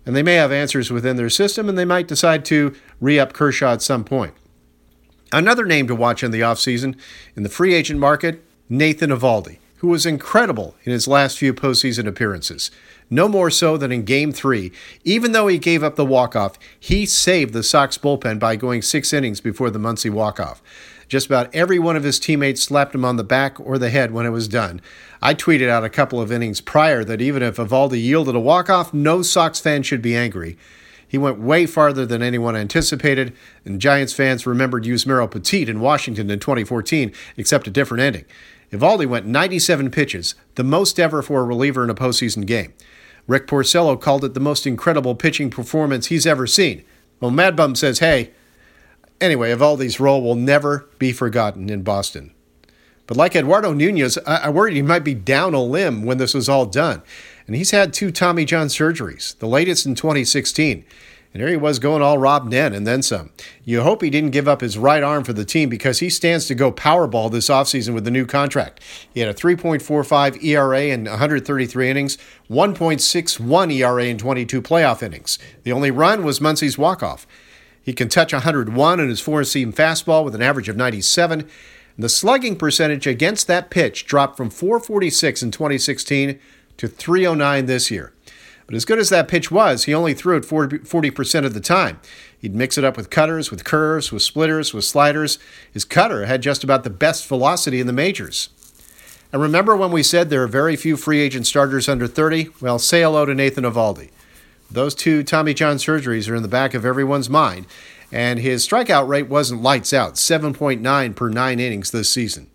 And 0.05 0.15
they 0.15 0.21
may 0.21 0.35
have 0.35 0.51
answers 0.51 0.91
within 0.91 1.15
their 1.15 1.31
system, 1.31 1.67
and 1.67 1.77
they 1.77 1.85
might 1.85 2.07
decide 2.07 2.45
to 2.45 2.75
re 3.01 3.19
up 3.19 3.33
Kershaw 3.33 3.73
at 3.73 3.81
some 3.81 4.03
point. 4.03 4.35
Another 5.31 5.65
name 5.65 5.87
to 5.87 5.95
watch 5.95 6.23
in 6.23 6.29
the 6.29 6.41
offseason 6.41 6.95
in 7.35 7.41
the 7.41 7.49
free 7.49 7.73
agent 7.73 7.99
market 7.99 8.43
Nathan 8.69 9.09
Eovaldi, 9.09 9.57
who 9.77 9.87
was 9.87 10.05
incredible 10.05 10.75
in 10.83 10.91
his 10.91 11.07
last 11.07 11.39
few 11.39 11.51
postseason 11.51 12.07
appearances. 12.07 12.69
No 13.09 13.27
more 13.27 13.49
so 13.49 13.75
than 13.75 13.91
in 13.91 14.03
Game 14.05 14.31
3. 14.31 14.71
Even 15.03 15.31
though 15.31 15.47
he 15.47 15.57
gave 15.57 15.83
up 15.83 15.95
the 15.95 16.05
walk-off, 16.05 16.57
he 16.79 17.05
saved 17.05 17.53
the 17.53 17.63
Sox 17.63 17.97
bullpen 17.97 18.39
by 18.39 18.55
going 18.55 18.81
six 18.81 19.13
innings 19.13 19.41
before 19.41 19.69
the 19.69 19.79
Muncy 19.79 20.09
walk-off. 20.09 20.61
Just 21.07 21.27
about 21.27 21.53
every 21.53 21.79
one 21.79 21.95
of 21.95 22.03
his 22.03 22.19
teammates 22.19 22.63
slapped 22.63 22.95
him 22.95 23.05
on 23.05 23.15
the 23.15 23.23
back 23.23 23.59
or 23.59 23.77
the 23.77 23.89
head 23.89 24.11
when 24.11 24.25
it 24.25 24.31
was 24.31 24.47
done. 24.47 24.81
I 25.21 25.33
tweeted 25.33 25.69
out 25.69 25.83
a 25.83 25.89
couple 25.89 26.19
of 26.19 26.31
innings 26.31 26.61
prior 26.61 27.03
that 27.03 27.21
even 27.21 27.43
if 27.43 27.57
Eovaldi 27.57 28.01
yielded 28.01 28.35
a 28.35 28.39
walk-off, 28.39 28.93
no 28.93 29.21
Sox 29.21 29.59
fan 29.59 29.83
should 29.83 30.01
be 30.01 30.15
angry. 30.15 30.57
He 31.07 31.17
went 31.17 31.39
way 31.39 31.65
farther 31.65 32.05
than 32.05 32.21
anyone 32.21 32.55
anticipated, 32.55 33.33
and 33.63 33.79
Giants 33.79 34.13
fans 34.13 34.47
remembered 34.47 34.83
Yusmeiro 34.83 35.29
Petit 35.29 35.69
in 35.69 35.79
Washington 35.79 36.29
in 36.29 36.39
2014, 36.39 37.13
except 37.37 37.67
a 37.67 37.71
different 37.71 38.01
ending. 38.01 38.25
Eovaldi 38.71 39.05
went 39.05 39.25
97 39.25 39.91
pitches, 39.91 40.35
the 40.55 40.63
most 40.63 40.99
ever 40.99 41.21
for 41.21 41.41
a 41.41 41.45
reliever 41.45 41.83
in 41.83 41.89
a 41.89 41.95
postseason 41.95 42.45
game. 42.45 42.73
Rick 43.27 43.47
Porcello 43.47 43.99
called 43.99 44.25
it 44.25 44.33
the 44.33 44.39
most 44.39 44.67
incredible 44.67 45.15
pitching 45.15 45.49
performance 45.49 46.07
he's 46.07 46.27
ever 46.27 46.45
seen. 46.45 46.83
Well, 47.19 47.31
Mad 47.31 47.55
Bum 47.55 47.75
says, 47.75 47.99
hey, 47.99 48.31
Anyway, 49.21 49.51
Eovaldi's 49.51 49.99
role 49.99 50.21
will 50.21 50.35
never 50.35 50.87
be 50.99 51.11
forgotten 51.11 51.69
in 51.69 51.83
Boston. 51.83 52.33
But 53.07 53.17
like 53.17 53.35
Eduardo 53.35 53.73
Nunez, 53.73 54.17
I, 54.25 54.49
I 54.49 54.69
he 54.71 54.81
might 54.81 55.03
be 55.03 55.13
down 55.13 55.53
a 55.53 55.61
limb 55.61 56.03
when 56.03 56.17
this 56.17 56.33
was 56.33 56.49
all 56.49 56.65
done. 56.65 57.01
And 57.47 57.55
he's 57.55 57.71
had 57.71 57.93
two 57.93 58.11
Tommy 58.11 58.45
John 58.45 58.67
surgeries, 58.67 59.37
the 59.37 59.47
latest 59.47 59.85
in 59.85 59.95
2016. 59.95 60.83
And 61.35 61.41
here 61.41 61.51
he 61.51 61.57
was 61.57 61.79
going 61.79 62.01
all 62.01 62.17
Rob 62.17 62.45
Nen 62.47 62.73
and 62.73 62.87
then 62.87 63.01
some. 63.01 63.29
You 63.65 63.81
hope 63.81 64.01
he 64.01 64.09
didn't 64.09 64.31
give 64.31 64.47
up 64.47 64.61
his 64.61 64.77
right 64.77 65.03
arm 65.03 65.25
for 65.25 65.33
the 65.33 65.43
team 65.43 65.67
because 65.67 65.99
he 65.99 66.09
stands 66.09 66.47
to 66.47 66.55
go 66.55 66.71
Powerball 66.71 67.29
this 67.29 67.49
offseason 67.49 67.93
with 67.93 68.05
the 68.05 68.11
new 68.11 68.25
contract. 68.25 68.79
He 69.13 69.19
had 69.19 69.27
a 69.27 69.33
3.45 69.33 70.41
ERA 70.41 70.83
in 70.83 71.03
133 71.03 71.89
innings, 71.89 72.17
1.61 72.49 73.73
ERA 73.73 74.05
in 74.05 74.17
22 74.17 74.61
playoff 74.61 75.03
innings. 75.03 75.37
The 75.63 75.73
only 75.73 75.91
run 75.91 76.23
was 76.23 76.39
Muncy's 76.39 76.77
walk-off. 76.77 77.27
He 77.85 77.93
can 77.93 78.09
touch 78.09 78.33
101 78.33 78.99
in 78.99 79.09
his 79.09 79.21
four-seam 79.21 79.71
fastball 79.71 80.25
with 80.25 80.33
an 80.33 80.41
average 80.41 80.67
of 80.67 80.75
97. 80.75 81.41
And 81.41 81.49
the 82.03 82.09
slugging 82.09 82.55
percentage 82.55 83.05
against 83.05 83.45
that 83.45 83.69
pitch 83.69 84.07
dropped 84.07 84.37
from 84.37 84.49
446 84.49 85.43
in 85.43 85.51
2016 85.51 86.39
to 86.77 86.87
309 86.87 87.67
this 87.67 87.91
year. 87.91 88.11
But 88.65 88.73
as 88.73 88.85
good 88.85 88.97
as 88.97 89.09
that 89.09 89.27
pitch 89.27 89.51
was, 89.51 89.83
he 89.83 89.93
only 89.93 90.15
threw 90.15 90.35
it 90.35 90.45
40% 90.45 91.45
of 91.45 91.53
the 91.53 91.59
time. 91.59 91.99
He'd 92.39 92.55
mix 92.55 92.75
it 92.79 92.83
up 92.83 92.97
with 92.97 93.11
cutters, 93.11 93.51
with 93.51 93.63
curves, 93.63 94.11
with 94.11 94.23
splitters, 94.23 94.73
with 94.73 94.83
sliders. 94.83 95.37
His 95.71 95.85
cutter 95.85 96.25
had 96.25 96.41
just 96.41 96.63
about 96.63 96.83
the 96.83 96.89
best 96.89 97.27
velocity 97.27 97.79
in 97.79 97.85
the 97.85 97.93
majors. 97.93 98.49
And 99.31 99.43
remember 99.43 99.75
when 99.75 99.91
we 99.91 100.01
said 100.01 100.31
there 100.31 100.41
are 100.41 100.47
very 100.47 100.75
few 100.75 100.97
free 100.97 101.19
agent 101.19 101.45
starters 101.45 101.87
under 101.87 102.07
30? 102.07 102.49
Well, 102.61 102.79
say 102.79 103.03
hello 103.03 103.25
to 103.25 103.35
Nathan 103.35 103.63
Eovaldi. 103.63 104.09
Those 104.69 104.95
two 104.95 105.23
Tommy 105.23 105.53
John 105.53 105.77
surgeries 105.77 106.29
are 106.29 106.35
in 106.35 106.41
the 106.41 106.47
back 106.47 106.73
of 106.73 106.85
everyone's 106.85 107.29
mind, 107.29 107.67
and 108.11 108.39
his 108.39 108.67
strikeout 108.67 109.07
rate 109.07 109.29
wasn't 109.29 109.61
lights 109.61 109.93
out 109.93 110.15
7.9 110.15 111.15
per 111.15 111.29
nine 111.29 111.59
innings 111.59 111.91
this 111.91 112.09
season. 112.09 112.49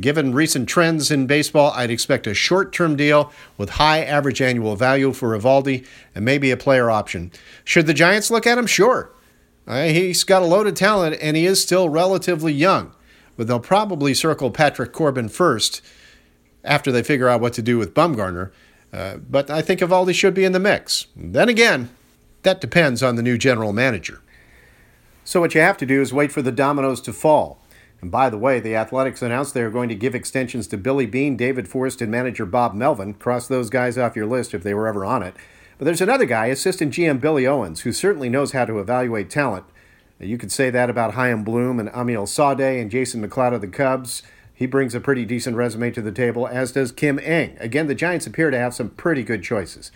Given 0.00 0.34
recent 0.34 0.68
trends 0.68 1.10
in 1.10 1.26
baseball, 1.26 1.70
I'd 1.72 1.90
expect 1.90 2.26
a 2.26 2.34
short 2.34 2.72
term 2.72 2.96
deal 2.96 3.30
with 3.56 3.70
high 3.70 4.02
average 4.02 4.40
annual 4.40 4.76
value 4.76 5.12
for 5.12 5.38
Eovaldi 5.38 5.86
and 6.14 6.24
maybe 6.24 6.50
a 6.50 6.56
player 6.56 6.90
option. 6.90 7.30
Should 7.64 7.86
the 7.86 7.94
Giants 7.94 8.30
look 8.30 8.46
at 8.46 8.58
him? 8.58 8.66
Sure. 8.66 9.10
Uh, 9.66 9.84
he's 9.84 10.24
got 10.24 10.42
a 10.42 10.46
load 10.46 10.66
of 10.66 10.74
talent 10.74 11.16
and 11.20 11.36
he 11.36 11.46
is 11.46 11.62
still 11.62 11.88
relatively 11.88 12.52
young, 12.52 12.92
but 13.36 13.46
they'll 13.46 13.60
probably 13.60 14.14
circle 14.14 14.50
Patrick 14.50 14.92
Corbin 14.92 15.28
first 15.28 15.80
after 16.64 16.90
they 16.90 17.02
figure 17.02 17.28
out 17.28 17.40
what 17.40 17.52
to 17.54 17.62
do 17.62 17.78
with 17.78 17.94
Bumgarner. 17.94 18.50
Uh, 18.94 19.16
but 19.16 19.50
I 19.50 19.60
think 19.60 19.80
Eovaldi 19.80 20.14
should 20.14 20.34
be 20.34 20.44
in 20.44 20.52
the 20.52 20.60
mix. 20.60 21.08
Then 21.16 21.48
again, 21.48 21.90
that 22.42 22.60
depends 22.60 23.02
on 23.02 23.16
the 23.16 23.22
new 23.22 23.36
general 23.36 23.72
manager. 23.72 24.20
So, 25.24 25.40
what 25.40 25.54
you 25.54 25.60
have 25.60 25.76
to 25.78 25.86
do 25.86 26.00
is 26.00 26.12
wait 26.12 26.30
for 26.30 26.42
the 26.42 26.52
dominoes 26.52 27.00
to 27.02 27.12
fall. 27.12 27.58
And 28.00 28.10
by 28.10 28.30
the 28.30 28.38
way, 28.38 28.60
the 28.60 28.76
Athletics 28.76 29.22
announced 29.22 29.52
they 29.52 29.62
are 29.62 29.70
going 29.70 29.88
to 29.88 29.94
give 29.94 30.14
extensions 30.14 30.68
to 30.68 30.76
Billy 30.76 31.06
Beane, 31.06 31.36
David 31.36 31.66
Forst, 31.66 32.02
and 32.02 32.12
manager 32.12 32.46
Bob 32.46 32.74
Melvin. 32.74 33.14
Cross 33.14 33.48
those 33.48 33.68
guys 33.70 33.98
off 33.98 34.14
your 34.14 34.26
list 34.26 34.54
if 34.54 34.62
they 34.62 34.74
were 34.74 34.86
ever 34.86 35.04
on 35.04 35.22
it. 35.22 35.34
But 35.78 35.86
there's 35.86 36.02
another 36.02 36.26
guy, 36.26 36.46
assistant 36.46 36.92
GM 36.92 37.20
Billy 37.20 37.46
Owens, 37.46 37.80
who 37.80 37.92
certainly 37.92 38.28
knows 38.28 38.52
how 38.52 38.64
to 38.64 38.78
evaluate 38.78 39.28
talent. 39.28 39.64
You 40.20 40.38
could 40.38 40.52
say 40.52 40.70
that 40.70 40.90
about 40.90 41.14
Chaim 41.14 41.42
Bloom 41.42 41.80
and 41.80 41.90
Amiel 41.92 42.26
Sawdaye 42.26 42.80
and 42.80 42.90
Jason 42.90 43.26
McLeod 43.26 43.54
of 43.54 43.60
the 43.60 43.66
Cubs. 43.68 44.22
He 44.54 44.66
brings 44.66 44.94
a 44.94 45.00
pretty 45.00 45.24
decent 45.24 45.56
resume 45.56 45.90
to 45.90 46.00
the 46.00 46.12
table, 46.12 46.46
as 46.46 46.72
does 46.72 46.92
Kim 46.92 47.18
Ng. 47.18 47.56
Again, 47.58 47.88
the 47.88 47.94
Giants 47.94 48.26
appear 48.26 48.50
to 48.50 48.58
have 48.58 48.72
some 48.72 48.90
pretty 48.90 49.24
good 49.24 49.42
choices. 49.42 49.90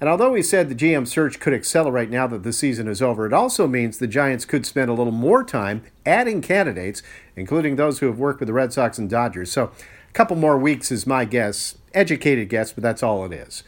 And 0.00 0.08
although 0.08 0.32
he 0.32 0.42
said 0.42 0.70
the 0.70 0.74
GM 0.74 1.06
search 1.06 1.38
could 1.38 1.52
accelerate 1.52 2.08
now 2.08 2.26
that 2.28 2.42
the 2.42 2.54
season 2.54 2.88
is 2.88 3.02
over, 3.02 3.26
it 3.26 3.34
also 3.34 3.66
means 3.66 3.98
the 3.98 4.06
Giants 4.06 4.46
could 4.46 4.64
spend 4.64 4.88
a 4.88 4.94
little 4.94 5.12
more 5.12 5.44
time 5.44 5.82
adding 6.06 6.40
candidates, 6.40 7.02
including 7.36 7.76
those 7.76 7.98
who 7.98 8.06
have 8.06 8.18
worked 8.18 8.40
with 8.40 8.46
the 8.46 8.54
Red 8.54 8.72
Sox 8.72 8.96
and 8.96 9.10
Dodgers. 9.10 9.52
So 9.52 9.64
a 9.64 10.12
couple 10.14 10.36
more 10.36 10.56
weeks 10.56 10.90
is 10.90 11.06
my 11.06 11.26
guess. 11.26 11.76
Educated 11.92 12.48
guess, 12.48 12.72
but 12.72 12.82
that's 12.82 13.02
all 13.02 13.26
it 13.26 13.32
is. 13.34 13.62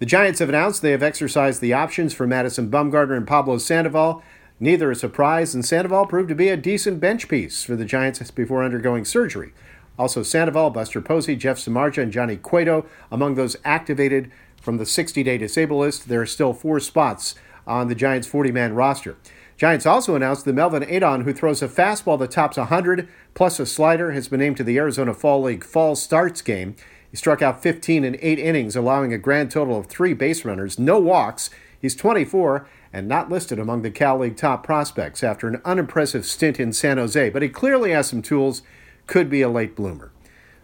The 0.00 0.06
Giants 0.06 0.40
have 0.40 0.48
announced 0.48 0.82
they 0.82 0.90
have 0.90 1.04
exercised 1.04 1.60
the 1.60 1.72
options 1.72 2.12
for 2.12 2.26
Madison 2.26 2.68
Bumgarner 2.68 3.16
and 3.16 3.26
Pablo 3.26 3.58
Sandoval. 3.58 4.24
Neither 4.58 4.90
a 4.90 4.96
surprise, 4.96 5.54
and 5.54 5.64
Sandoval 5.64 6.06
proved 6.06 6.30
to 6.30 6.34
be 6.34 6.48
a 6.48 6.56
decent 6.56 6.98
bench 6.98 7.28
piece 7.28 7.62
for 7.62 7.76
the 7.76 7.84
Giants 7.84 8.30
before 8.30 8.64
undergoing 8.64 9.04
surgery. 9.04 9.52
Also, 9.98 10.22
Sandoval, 10.22 10.70
Buster 10.70 11.00
Posey, 11.00 11.36
Jeff 11.36 11.58
Samardzija, 11.58 12.02
and 12.02 12.12
Johnny 12.12 12.36
Cueto 12.36 12.86
among 13.10 13.34
those 13.34 13.56
activated 13.64 14.30
from 14.60 14.78
the 14.78 14.86
60 14.86 15.22
day 15.22 15.38
disabled 15.38 15.80
list, 15.80 16.08
there 16.08 16.20
are 16.20 16.26
still 16.26 16.52
four 16.52 16.80
spots 16.80 17.34
on 17.66 17.88
the 17.88 17.94
Giants' 17.94 18.26
40 18.26 18.52
man 18.52 18.74
roster. 18.74 19.16
Giants 19.56 19.86
also 19.86 20.14
announced 20.14 20.44
that 20.44 20.52
Melvin 20.52 20.82
Adon, 20.82 21.22
who 21.22 21.32
throws 21.32 21.62
a 21.62 21.68
fastball 21.68 22.18
that 22.18 22.30
tops 22.30 22.58
100 22.58 23.08
plus 23.34 23.58
a 23.58 23.64
slider, 23.64 24.12
has 24.12 24.28
been 24.28 24.40
named 24.40 24.58
to 24.58 24.64
the 24.64 24.76
Arizona 24.76 25.14
Fall 25.14 25.42
League 25.42 25.64
Fall 25.64 25.96
Starts 25.96 26.42
game. 26.42 26.76
He 27.10 27.16
struck 27.16 27.40
out 27.40 27.62
15 27.62 28.04
in 28.04 28.18
eight 28.20 28.38
innings, 28.38 28.76
allowing 28.76 29.14
a 29.14 29.18
grand 29.18 29.50
total 29.50 29.78
of 29.78 29.86
three 29.86 30.12
base 30.12 30.44
runners, 30.44 30.78
no 30.78 30.98
walks. 30.98 31.48
He's 31.80 31.94
24 31.94 32.68
and 32.92 33.08
not 33.08 33.30
listed 33.30 33.58
among 33.58 33.82
the 33.82 33.90
Cal 33.90 34.18
League 34.18 34.36
top 34.36 34.62
prospects 34.62 35.22
after 35.22 35.48
an 35.48 35.60
unimpressive 35.64 36.26
stint 36.26 36.60
in 36.60 36.72
San 36.72 36.98
Jose, 36.98 37.30
but 37.30 37.42
he 37.42 37.48
clearly 37.48 37.92
has 37.92 38.08
some 38.08 38.22
tools, 38.22 38.62
could 39.06 39.30
be 39.30 39.42
a 39.42 39.48
late 39.48 39.76
bloomer. 39.76 40.12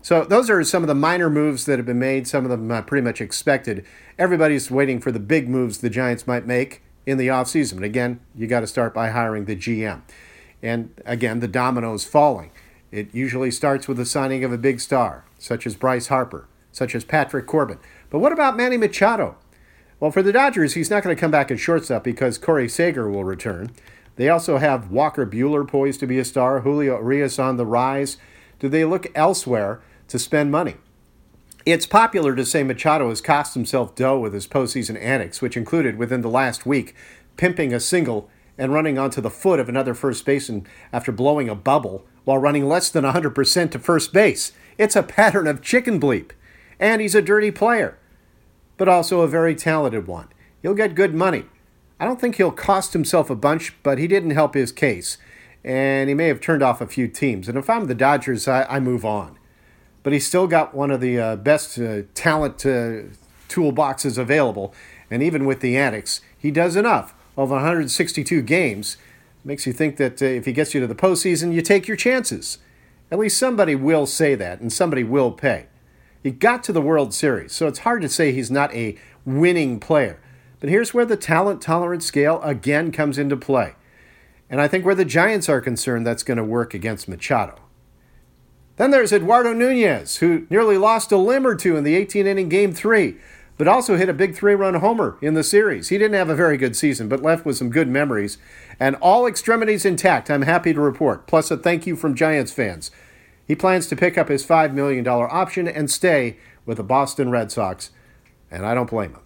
So 0.03 0.25
those 0.25 0.51
are 0.51 0.63
some 0.65 0.83
of 0.83 0.89
the 0.89 0.95
minor 0.95 1.31
moves 1.31 1.65
that 1.67 1.79
have 1.79 1.87
been 1.87 1.99
made. 1.99 2.27
Some 2.27 2.45
of 2.45 2.51
them 2.51 2.71
uh, 2.71 2.83
pretty 2.83 3.05
much 3.05 3.21
expected. 3.21 3.85
Everybody's 4.19 4.71
waiting 4.71 5.01
for 5.01 5.13
the 5.13 5.21
big 5.21 5.49
moves 5.49 5.79
the 5.79 5.89
Giants 5.89 6.27
might 6.27 6.45
make 6.45 6.83
in 7.07 7.19
the 7.19 7.29
offseason. 7.29 7.77
But 7.77 7.85
again, 7.85 8.21
you 8.37 8.49
got 8.49 8.61
to 8.61 8.67
start 8.67 8.93
by 8.93 9.11
hiring 9.11 9.45
the 9.45 9.55
GM. 9.55 10.03
And 10.61 10.91
again, 11.07 11.41
the 11.41 11.49
dominoes 11.49 12.05
falling. 12.05 12.51
It 12.91 13.15
usually 13.15 13.51
starts 13.51 13.87
with 13.87 13.97
the 13.97 14.05
signing 14.05 14.45
of 14.45 14.53
a 14.53 14.59
big 14.59 14.81
star, 14.81 15.25
such 15.39 15.67
as 15.67 15.77
Bryce 15.77 16.09
Harper, 16.09 16.49
such 16.73 16.95
as 16.95 17.05
Patrick 17.05 17.47
Corbin. 17.47 17.79
But 18.11 18.19
what 18.19 18.33
about 18.33 18.57
Manny 18.57 18.77
Machado? 18.77 19.37
Well, 19.99 20.11
for 20.11 20.23
the 20.23 20.33
Dodgers, 20.33 20.75
he's 20.75 20.91
not 20.91 21.05
going 21.05 21.15
to 21.15 21.21
come 21.21 21.31
back 21.31 21.51
at 21.51 21.61
shortstop 21.61 22.03
because 22.03 22.39
Corey 22.39 22.69
Seager 22.69 23.09
will 23.09 23.25
return. 23.25 23.71
They 24.17 24.29
also 24.29 24.59
have 24.59 24.91
Walker 24.91 25.25
Buehler 25.25 25.67
poised 25.67 26.01
to 26.01 26.07
be 26.07 26.19
a 26.19 26.25
star, 26.25 26.61
Julio 26.61 26.99
Urias 26.99 27.39
on 27.39 27.57
the 27.57 27.65
rise. 27.65 28.19
Do 28.63 28.69
they 28.69 28.85
look 28.85 29.09
elsewhere? 29.17 29.83
to 30.07 30.19
spend 30.19 30.53
money. 30.53 30.77
It's 31.65 31.87
popular 31.87 32.37
to 32.37 32.45
say 32.45 32.63
Machado 32.63 33.09
has 33.09 33.23
cost 33.23 33.55
himself 33.55 33.95
dough 33.95 34.19
with 34.19 34.35
his 34.35 34.47
postseason 34.47 35.01
antics, 35.03 35.41
which 35.41 35.57
included, 35.57 35.97
within 35.97 36.21
the 36.21 36.29
last 36.29 36.67
week, 36.67 36.95
pimping 37.39 37.73
a 37.73 37.81
single 37.81 38.29
and 38.59 38.73
running 38.73 38.99
onto 38.99 39.23
the 39.23 39.31
foot 39.31 39.59
of 39.59 39.71
another 39.71 39.95
first 39.95 40.27
baseman 40.27 40.67
after 40.93 41.11
blowing 41.11 41.49
a 41.49 41.55
bubble 41.55 42.07
while 42.25 42.37
running 42.37 42.69
less 42.69 42.91
than 42.91 43.05
100% 43.05 43.71
to 43.71 43.79
first 43.79 44.13
base. 44.13 44.53
It's 44.77 44.97
a 44.97 45.03
pattern 45.03 45.47
of 45.47 45.63
chicken 45.63 45.99
bleep. 45.99 46.33
And 46.79 47.01
he's 47.01 47.15
a 47.15 47.23
dirty 47.23 47.51
player, 47.51 47.99
but 48.77 48.89
also 48.89 49.23
a 49.23 49.29
very 49.29 49.55
talented 49.55 50.07
one. 50.07 50.29
He'll 50.61 50.75
get 50.75 50.95
good 50.95 51.15
money. 51.15 51.47
I 51.99 52.05
don't 52.05 52.21
think 52.21 52.37
he'll 52.37 52.53
cost 52.53 52.93
himself 52.93 53.31
a 53.31 53.35
bunch, 53.35 53.75
but 53.83 53.99
he 53.99 54.07
didn't 54.07 54.31
help 54.31 54.55
his 54.55 54.71
case. 54.73 55.17
And 55.65 56.09
he 56.09 56.15
may 56.15 56.27
have 56.29 56.41
turned 56.41 56.63
off 56.63 56.81
a 56.81 56.87
few 56.87 57.07
teams. 57.07 57.49
And 57.49 57.57
if 57.57 57.71
I'm 57.71 57.87
the 57.87 57.95
Dodgers, 57.95 58.49
I, 58.49 58.65
I 58.65 58.81
move 58.81 59.05
on 59.05 59.39
but 60.03 60.13
he's 60.13 60.27
still 60.27 60.47
got 60.47 60.75
one 60.75 60.91
of 60.91 61.01
the 61.01 61.19
uh, 61.19 61.37
best 61.37 61.79
uh, 61.79 62.03
talent 62.15 62.67
uh, 62.67 63.09
toolboxes 63.49 64.19
available. 64.19 64.75
And 65.11 65.23
even 65.23 65.45
with 65.45 65.61
the 65.61 65.77
antics, 65.77 66.21
he 66.37 66.51
does 66.51 66.77
enough 66.77 67.15
of 67.37 67.51
162 67.51 68.43
games. 68.43 68.97
Makes 69.45 69.67
you 69.67 69.73
think 69.73 69.97
that 69.97 70.21
uh, 70.23 70.27
if 70.27 70.45
he 70.45 70.53
gets 70.53 70.75
you 70.75 70.81
to 70.81 70.87
the 70.87 70.95
postseason, 70.95 71.53
you 71.53 71.63
take 71.63 71.87
your 71.87 71.97
chances. 71.97 72.59
At 73.11 73.19
least 73.19 73.39
somebody 73.39 73.75
will 73.75 74.07
say 74.07 74.35
that, 74.35 74.61
and 74.61 74.73
somebody 74.73 75.05
will 75.05 75.33
pay. 75.33 75.67
He 76.23 76.31
got 76.31 76.63
to 76.65 76.73
the 76.73 76.81
World 76.81 77.13
Series, 77.13 77.53
so 77.53 77.67
it's 77.67 77.81
hard 77.81 78.01
to 78.03 78.09
say 78.09 78.33
he's 78.33 78.51
not 78.51 78.73
a 78.73 78.97
winning 79.25 79.81
player. 79.81 80.19
But 80.61 80.71
here's 80.71 80.95
where 80.95 81.05
the 81.05 81.17
talent 81.17 81.61
tolerance 81.61 82.07
scale 82.07 82.41
again 82.43 82.93
comes 82.93 83.19
into 83.19 83.37
play. 83.37 83.75
And 84.53 84.61
I 84.61 84.69
think 84.69 84.85
where 84.85 84.95
the 84.95 85.07
Giants 85.07 85.49
are 85.49 85.63
concerned, 85.63 86.07
that's 86.07 86.23
going 86.23 86.37
to 86.37 86.45
work 86.45 86.75
against 86.75 87.09
Machado. 87.09 87.59
Then 88.77 88.91
there's 88.91 89.13
Eduardo 89.13 89.55
Nunez, 89.55 90.17
who 90.17 90.47
nearly 90.51 90.77
lost 90.77 91.11
a 91.11 91.17
limb 91.17 91.47
or 91.47 91.55
two 91.55 91.75
in 91.75 91.85
the 91.85 91.95
18 91.95 92.27
inning 92.27 92.51
game 92.51 92.75
three, 92.75 93.17
but 93.57 93.67
also 93.67 93.97
hit 93.97 94.11
a 94.11 94.15
big 94.15 94.35
three 94.35 94.55
run 94.55 94.75
homer 94.75 95.17
in 95.23 95.33
the 95.33 95.43
series. 95.43 95.89
He 95.89 95.97
didn't 95.97 96.19
have 96.19 96.29
a 96.29 96.35
very 96.35 96.59
good 96.59 96.77
season, 96.77 97.09
but 97.09 97.23
left 97.23 97.47
with 97.47 97.57
some 97.57 97.71
good 97.71 97.89
memories. 97.89 98.37
And 98.79 98.97
all 98.97 99.27
extremities 99.27 99.87
intact, 99.87 100.31
I'm 100.31 100.43
happy 100.43 100.75
to 100.75 100.81
report, 100.81 101.27
plus 101.27 101.51
a 101.51 101.57
thank 101.57 101.87
you 101.87 101.97
from 101.97 102.15
Giants 102.15 102.53
fans. 102.53 102.91
He 103.47 103.55
plans 103.55 103.87
to 103.87 103.97
pick 103.97 104.19
up 104.19 104.29
his 104.29 104.45
$5 104.45 104.75
million 104.75 105.09
option 105.09 105.67
and 105.67 105.91
stay 105.91 106.37
with 106.67 106.77
the 106.77 106.85
Boston 106.85 107.31
Red 107.31 107.51
Sox, 107.51 107.91
and 108.51 108.67
I 108.67 108.75
don't 108.75 108.91
blame 108.91 109.13
him. 109.13 109.23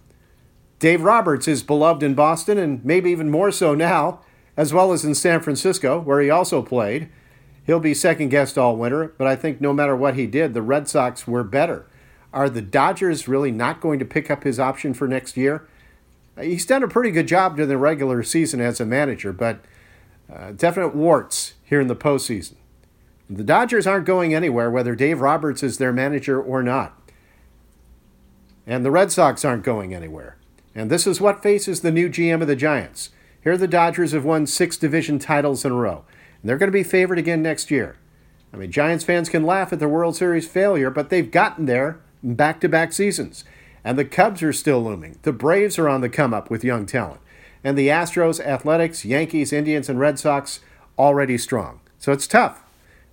Dave 0.79 1.01
Roberts 1.01 1.49
is 1.49 1.63
beloved 1.63 2.01
in 2.01 2.13
Boston 2.13 2.57
and 2.57 2.83
maybe 2.85 3.11
even 3.11 3.29
more 3.29 3.51
so 3.51 3.75
now, 3.75 4.21
as 4.57 4.73
well 4.73 4.91
as 4.91 5.05
in 5.05 5.15
San 5.15 5.39
Francisco, 5.39 5.99
where 5.99 6.19
he 6.19 6.29
also 6.29 6.61
played. 6.61 7.07
He'll 7.65 7.79
be 7.79 7.93
second 7.93 8.29
guessed 8.29 8.57
all 8.57 8.75
winter, 8.75 9.13
but 9.17 9.27
I 9.27 9.35
think 9.35 9.61
no 9.61 9.71
matter 9.71 9.95
what 9.95 10.15
he 10.15 10.25
did, 10.25 10.53
the 10.53 10.61
Red 10.61 10.87
Sox 10.87 11.27
were 11.27 11.43
better. 11.43 11.85
Are 12.33 12.49
the 12.49 12.61
Dodgers 12.61 13.27
really 13.27 13.51
not 13.51 13.81
going 13.81 13.99
to 13.99 14.05
pick 14.05 14.31
up 14.31 14.43
his 14.43 14.59
option 14.59 14.93
for 14.93 15.07
next 15.07 15.37
year? 15.37 15.67
He's 16.39 16.65
done 16.65 16.83
a 16.83 16.87
pretty 16.87 17.11
good 17.11 17.27
job 17.27 17.55
during 17.55 17.69
the 17.69 17.77
regular 17.77 18.23
season 18.23 18.59
as 18.61 18.79
a 18.79 18.85
manager, 18.85 19.31
but 19.31 19.59
uh, 20.33 20.51
definite 20.51 20.95
warts 20.95 21.53
here 21.63 21.81
in 21.81 21.87
the 21.87 21.95
postseason. 21.95 22.55
The 23.29 23.43
Dodgers 23.43 23.85
aren't 23.85 24.05
going 24.05 24.33
anywhere, 24.33 24.71
whether 24.71 24.95
Dave 24.95 25.19
Roberts 25.19 25.61
is 25.61 25.77
their 25.77 25.91
manager 25.91 26.41
or 26.41 26.63
not. 26.63 26.97
And 28.65 28.85
the 28.85 28.91
Red 28.91 29.11
Sox 29.11 29.43
aren't 29.43 29.63
going 29.63 29.93
anywhere. 29.93 30.37
And 30.73 30.89
this 30.89 31.07
is 31.07 31.19
what 31.19 31.43
faces 31.43 31.81
the 31.81 31.91
new 31.91 32.09
GM 32.09 32.41
of 32.41 32.47
the 32.47 32.55
Giants. 32.55 33.09
Here, 33.47 33.55
the 33.55 33.65
Dodgers 33.65 34.11
have 34.11 34.25
won 34.25 34.45
six 34.45 34.75
division 34.75 35.19
titles 35.19 35.63
in 35.63 35.71
a 35.71 35.75
row, 35.75 36.03
and 36.41 36.49
they're 36.49 36.57
going 36.57 36.67
to 36.67 36.77
be 36.77 36.83
favored 36.83 37.17
again 37.17 37.41
next 37.41 37.71
year. 37.71 37.95
I 38.51 38.57
mean, 38.57 38.73
Giants 38.73 39.05
fans 39.05 39.29
can 39.29 39.45
laugh 39.45 39.71
at 39.71 39.79
their 39.79 39.87
World 39.87 40.17
Series 40.17 40.45
failure, 40.45 40.89
but 40.89 41.09
they've 41.09 41.31
gotten 41.31 41.65
there 41.65 41.97
back 42.21 42.59
to 42.59 42.67
back 42.67 42.91
seasons. 42.91 43.45
And 43.85 43.97
the 43.97 44.03
Cubs 44.03 44.43
are 44.43 44.51
still 44.51 44.83
looming. 44.83 45.17
The 45.21 45.31
Braves 45.31 45.79
are 45.79 45.87
on 45.87 46.01
the 46.01 46.09
come 46.09 46.33
up 46.33 46.49
with 46.49 46.65
young 46.65 46.85
talent. 46.85 47.21
And 47.63 47.77
the 47.77 47.87
Astros, 47.87 48.45
Athletics, 48.45 49.05
Yankees, 49.05 49.53
Indians, 49.53 49.87
and 49.87 49.97
Red 49.97 50.19
Sox 50.19 50.59
already 50.99 51.37
strong. 51.37 51.79
So 51.99 52.11
it's 52.11 52.27
tough. 52.27 52.63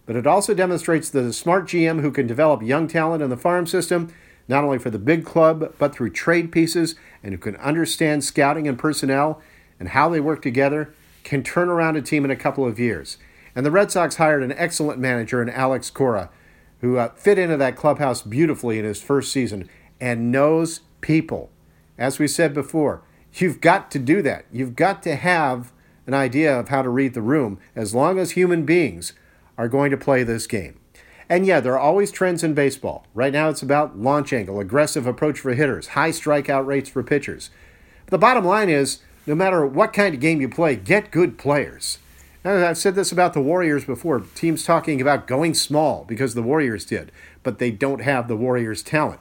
But 0.05 0.17
it 0.17 0.27
also 0.27 0.53
demonstrates 0.53 1.11
that 1.11 1.25
a 1.25 1.33
smart 1.33 1.67
GM 1.67 2.01
who 2.01 2.11
can 2.11 2.27
develop 2.27 2.61
young 2.61 2.89
talent 2.89 3.23
in 3.23 3.31
the 3.31 3.37
farm 3.37 3.69
system, 3.69 4.13
not 4.49 4.65
only 4.65 4.81
for 4.81 4.91
the 4.91 4.99
big 4.99 5.25
club, 5.25 5.77
but 5.79 5.95
through 5.95 6.11
trade 6.11 6.51
pieces, 6.51 6.97
and 7.23 7.33
who 7.33 7.39
can 7.39 7.55
understand 7.59 8.25
scouting 8.25 8.67
and 8.67 8.81
personnel 8.81 9.41
and 9.79 9.91
how 9.91 10.09
they 10.09 10.21
work 10.21 10.43
together, 10.43 10.95
can 11.23 11.43
turn 11.43 11.69
around 11.69 11.97
a 11.97 12.03
team 12.03 12.25
in 12.25 12.31
a 12.31 12.37
couple 12.37 12.67
of 12.67 12.79
years. 12.79 13.19
And 13.57 13.65
the 13.65 13.71
Red 13.71 13.91
Sox 13.91 14.17
hired 14.17 14.43
an 14.43 14.53
excellent 14.53 14.99
manager 14.99 15.41
in 15.41 15.49
Alex 15.49 15.91
Cora, 15.91 16.31
who 16.81 16.99
uh, 16.99 17.11
fit 17.15 17.39
into 17.39 17.57
that 17.57 17.77
clubhouse 17.77 18.23
beautifully 18.23 18.79
in 18.79 18.85
his 18.85 19.03
first 19.03 19.33
season 19.33 19.69
and 20.01 20.33
knows 20.33 20.81
people. 21.01 21.51
As 21.97 22.19
we 22.19 22.29
said 22.29 22.53
before, 22.53 23.03
you've 23.35 23.61
got 23.61 23.91
to 23.93 23.99
do 23.99 24.23
that. 24.23 24.45
You've 24.53 24.77
got 24.77 25.03
to 25.05 25.17
have 25.17 25.73
an 26.07 26.15
idea 26.15 26.59
of 26.59 26.69
how 26.69 26.83
to 26.83 26.89
read 26.89 27.15
the 27.15 27.23
room 27.23 27.59
as 27.75 27.95
long 27.95 28.19
as 28.19 28.33
human 28.33 28.65
beings 28.65 29.13
are 29.57 29.69
going 29.69 29.91
to 29.91 29.97
play 29.97 30.23
this 30.23 30.47
game. 30.47 30.79
And 31.29 31.47
yeah, 31.47 31.61
there 31.61 31.73
are 31.73 31.79
always 31.79 32.13
trends 32.13 32.45
in 32.45 32.53
baseball. 32.55 33.07
Right 33.15 33.33
now 33.33 33.49
it's 33.49 33.63
about 33.63 33.99
launch 33.99 34.33
angle, 34.33 34.61
aggressive 34.61 35.07
approach 35.07 35.41
for 35.41 35.55
hitters, 35.55 35.89
high 35.89 36.11
strikeout 36.11 36.67
rates 36.67 36.91
for 36.91 37.03
pitchers. 37.03 37.51
But 38.05 38.11
the 38.11 38.19
bottom 38.19 38.45
line 38.45 38.69
is 38.69 38.99
no 39.27 39.35
matter 39.35 39.65
what 39.67 39.93
kind 39.93 40.15
of 40.15 40.21
game 40.21 40.41
you 40.41 40.49
play, 40.49 40.77
get 40.77 41.11
good 41.11 41.39
players. 41.39 41.99
And 42.45 42.63
I've 42.65 42.79
said 42.79 42.95
this 42.95 43.11
about 43.11 43.33
the 43.33 43.41
Warriors 43.41 43.85
before. 43.87 44.21
Teams 44.35 44.65
talking 44.65 45.01
about 45.01 45.27
going 45.27 45.55
small 45.55 46.05
because 46.07 46.35
the 46.35 46.43
Warriors 46.43 46.85
did, 46.85 47.11
but 47.43 47.59
they 47.59 47.71
don't 47.71 48.03
have 48.03 48.29
the 48.29 48.37
Warriors' 48.37 48.83
talent. 48.83 49.21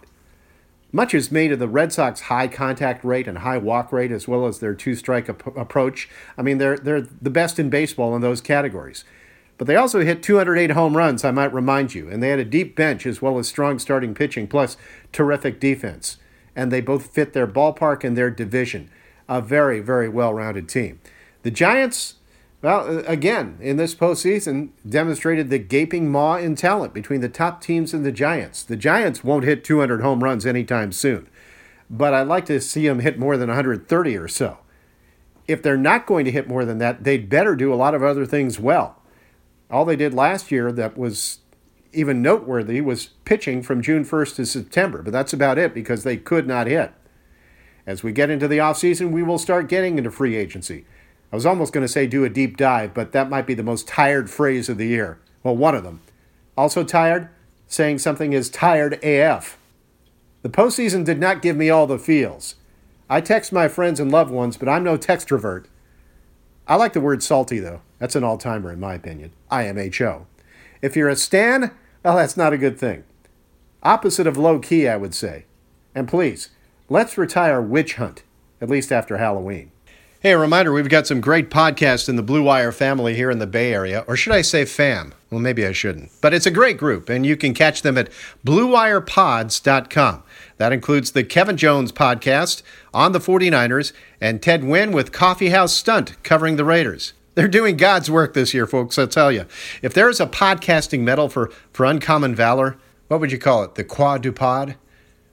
Much 0.91 1.13
is 1.13 1.31
made 1.31 1.51
of 1.51 1.57
the 1.57 1.67
Red 1.67 1.91
Sox 1.91 2.21
high 2.21 2.47
contact 2.47 3.03
rate 3.03 3.27
and 3.27 3.39
high 3.39 3.57
walk 3.57 3.91
rate, 3.91 4.11
as 4.11 4.27
well 4.27 4.45
as 4.45 4.59
their 4.59 4.75
two 4.75 4.93
strike 4.93 5.29
ap- 5.29 5.57
approach. 5.57 6.09
I 6.37 6.43
mean, 6.43 6.59
they're, 6.59 6.77
they're 6.77 7.01
the 7.01 7.31
best 7.31 7.57
in 7.57 7.69
baseball 7.69 8.15
in 8.15 8.21
those 8.21 8.41
categories. 8.41 9.05
But 9.57 9.67
they 9.67 9.75
also 9.75 10.01
hit 10.01 10.21
208 10.21 10.71
home 10.71 10.97
runs, 10.97 11.23
I 11.23 11.31
might 11.31 11.53
remind 11.53 11.95
you, 11.95 12.09
and 12.09 12.21
they 12.21 12.29
had 12.29 12.39
a 12.39 12.45
deep 12.45 12.75
bench 12.75 13.05
as 13.05 13.21
well 13.21 13.39
as 13.39 13.47
strong 13.47 13.79
starting 13.79 14.13
pitching, 14.13 14.47
plus 14.47 14.77
terrific 15.11 15.59
defense. 15.59 16.17
And 16.55 16.71
they 16.71 16.81
both 16.81 17.07
fit 17.07 17.33
their 17.33 17.47
ballpark 17.47 18.03
and 18.03 18.17
their 18.17 18.29
division. 18.29 18.89
A 19.27 19.41
very, 19.41 19.79
very 19.79 20.09
well 20.09 20.33
rounded 20.33 20.67
team. 20.67 20.99
The 21.43 21.51
Giants, 21.51 22.15
well, 22.61 23.03
again, 23.05 23.57
in 23.61 23.77
this 23.77 23.95
postseason, 23.95 24.69
demonstrated 24.87 25.49
the 25.49 25.59
gaping 25.59 26.09
maw 26.09 26.37
in 26.37 26.55
talent 26.55 26.93
between 26.93 27.21
the 27.21 27.29
top 27.29 27.61
teams 27.61 27.93
and 27.93 28.05
the 28.05 28.11
Giants. 28.11 28.63
The 28.63 28.77
Giants 28.77 29.23
won't 29.23 29.45
hit 29.45 29.63
200 29.63 30.01
home 30.01 30.23
runs 30.23 30.45
anytime 30.45 30.91
soon, 30.91 31.27
but 31.89 32.13
I'd 32.13 32.27
like 32.27 32.45
to 32.47 32.61
see 32.61 32.87
them 32.87 32.99
hit 32.99 33.19
more 33.19 33.37
than 33.37 33.49
130 33.49 34.17
or 34.17 34.27
so. 34.27 34.59
If 35.47 35.61
they're 35.61 35.77
not 35.77 36.05
going 36.05 36.23
to 36.25 36.31
hit 36.31 36.47
more 36.47 36.63
than 36.63 36.77
that, 36.77 37.03
they'd 37.03 37.29
better 37.29 37.55
do 37.55 37.73
a 37.73 37.75
lot 37.75 37.93
of 37.93 38.03
other 38.03 38.25
things 38.25 38.59
well. 38.59 39.01
All 39.69 39.83
they 39.83 39.97
did 39.97 40.13
last 40.13 40.51
year 40.51 40.71
that 40.71 40.97
was 40.97 41.39
even 41.93 42.21
noteworthy 42.21 42.81
was 42.81 43.07
pitching 43.25 43.61
from 43.61 43.81
June 43.81 44.03
1st 44.03 44.35
to 44.35 44.45
September, 44.45 45.01
but 45.01 45.13
that's 45.13 45.33
about 45.33 45.57
it 45.57 45.73
because 45.73 46.03
they 46.03 46.17
could 46.17 46.47
not 46.47 46.67
hit. 46.67 46.91
As 47.85 48.03
we 48.03 48.11
get 48.11 48.29
into 48.29 48.47
the 48.47 48.59
offseason, 48.59 49.11
we 49.11 49.23
will 49.23 49.37
start 49.37 49.67
getting 49.67 49.97
into 49.97 50.11
free 50.11 50.35
agency. 50.35 50.85
I 51.31 51.35
was 51.35 51.45
almost 51.45 51.73
going 51.73 51.85
to 51.85 51.91
say 51.91 52.07
do 52.07 52.23
a 52.23 52.29
deep 52.29 52.57
dive, 52.57 52.93
but 52.93 53.11
that 53.11 53.29
might 53.29 53.47
be 53.47 53.53
the 53.53 53.63
most 53.63 53.87
tired 53.87 54.29
phrase 54.29 54.69
of 54.69 54.77
the 54.77 54.87
year. 54.87 55.19
Well, 55.41 55.57
one 55.57 55.75
of 55.75 55.83
them. 55.83 56.01
Also 56.55 56.83
tired? 56.83 57.29
Saying 57.67 57.99
something 57.99 58.33
is 58.33 58.49
tired 58.49 59.03
AF. 59.03 59.57
The 60.43 60.49
postseason 60.49 61.03
did 61.03 61.19
not 61.19 61.41
give 61.41 61.57
me 61.57 61.69
all 61.69 61.87
the 61.87 61.97
feels. 61.97 62.55
I 63.09 63.19
text 63.19 63.51
my 63.51 63.67
friends 63.67 63.99
and 63.99 64.11
loved 64.11 64.31
ones, 64.31 64.57
but 64.57 64.69
I'm 64.69 64.83
no 64.83 64.97
textrovert. 64.97 65.65
I 66.67 66.75
like 66.75 66.93
the 66.93 67.01
word 67.01 67.23
salty, 67.23 67.59
though. 67.59 67.81
That's 67.99 68.15
an 68.15 68.23
all 68.23 68.37
timer, 68.37 68.71
in 68.71 68.79
my 68.79 68.93
opinion. 68.93 69.31
IMHO. 69.51 70.25
If 70.81 70.95
you're 70.95 71.09
a 71.09 71.15
Stan, 71.15 71.71
well, 72.03 72.15
that's 72.15 72.37
not 72.37 72.53
a 72.53 72.57
good 72.57 72.77
thing. 72.77 73.03
Opposite 73.81 74.27
of 74.27 74.37
low 74.37 74.59
key, 74.59 74.87
I 74.87 74.97
would 74.97 75.13
say. 75.13 75.45
And 75.95 76.07
please, 76.07 76.49
let's 76.89 77.17
retire 77.17 77.61
Witch 77.61 77.95
Hunt, 77.95 78.23
at 78.61 78.69
least 78.69 78.91
after 78.91 79.17
Halloween. 79.17 79.71
Hey, 80.23 80.31
a 80.31 80.37
reminder 80.37 80.71
we've 80.71 80.87
got 80.87 81.05
some 81.05 81.19
great 81.19 81.49
podcasts 81.49 82.07
in 82.07 82.15
the 82.15 82.23
Blue 82.23 82.41
Wire 82.41 82.71
family 82.71 83.13
here 83.13 83.29
in 83.29 83.39
the 83.39 83.45
Bay 83.45 83.73
Area, 83.73 84.05
or 84.07 84.15
should 84.15 84.31
I 84.31 84.41
say 84.41 84.63
fam? 84.63 85.13
Well, 85.29 85.41
maybe 85.41 85.65
I 85.65 85.73
shouldn't. 85.73 86.11
But 86.21 86.33
it's 86.33 86.45
a 86.45 86.51
great 86.51 86.77
group, 86.77 87.09
and 87.09 87.25
you 87.25 87.35
can 87.35 87.53
catch 87.53 87.81
them 87.81 87.97
at 87.97 88.09
BlueWirePods.com. 88.45 90.23
That 90.57 90.71
includes 90.71 91.11
the 91.11 91.25
Kevin 91.25 91.57
Jones 91.57 91.91
podcast 91.91 92.63
on 92.93 93.11
the 93.11 93.19
49ers 93.19 93.91
and 94.21 94.41
Ted 94.41 94.63
Wynn 94.63 94.93
with 94.93 95.11
Coffeehouse 95.11 95.73
Stunt 95.73 96.23
covering 96.23 96.55
the 96.55 96.63
Raiders. 96.63 97.11
They're 97.35 97.49
doing 97.49 97.75
God's 97.75 98.09
work 98.09 98.33
this 98.33 98.53
year, 98.53 98.65
folks, 98.65 98.97
I'll 98.97 99.07
tell 99.09 99.29
you. 99.29 99.45
If 99.81 99.93
there 99.93 100.07
is 100.07 100.21
a 100.21 100.25
podcasting 100.25 101.01
medal 101.01 101.27
for, 101.27 101.51
for 101.73 101.85
uncommon 101.85 102.33
valor, 102.33 102.77
what 103.09 103.19
would 103.19 103.33
you 103.33 103.39
call 103.39 103.63
it? 103.63 103.75
The 103.75 103.83
Quad 103.83 104.21
du 104.21 104.31
Pod? 104.31 104.75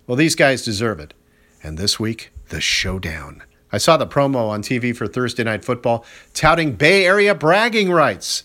Well, 0.09 0.17
these 0.17 0.35
guys 0.35 0.65
deserve 0.65 0.99
it. 0.99 1.15
And 1.63 1.77
this 1.77 2.01
week, 2.01 2.33
the 2.49 2.61
showdown. 2.61 3.43
I 3.73 3.79
saw 3.79 3.97
the 3.97 4.07
promo 4.07 4.49
on 4.49 4.63
TV 4.63 4.97
for 4.97 5.07
Thursday 5.07 5.45
Night 5.45 5.65
Football 5.65 6.05
touting 6.35 6.73
Bay 6.73 7.05
Area 7.05 7.35
bragging 7.35 7.93
rights. 7.93 8.45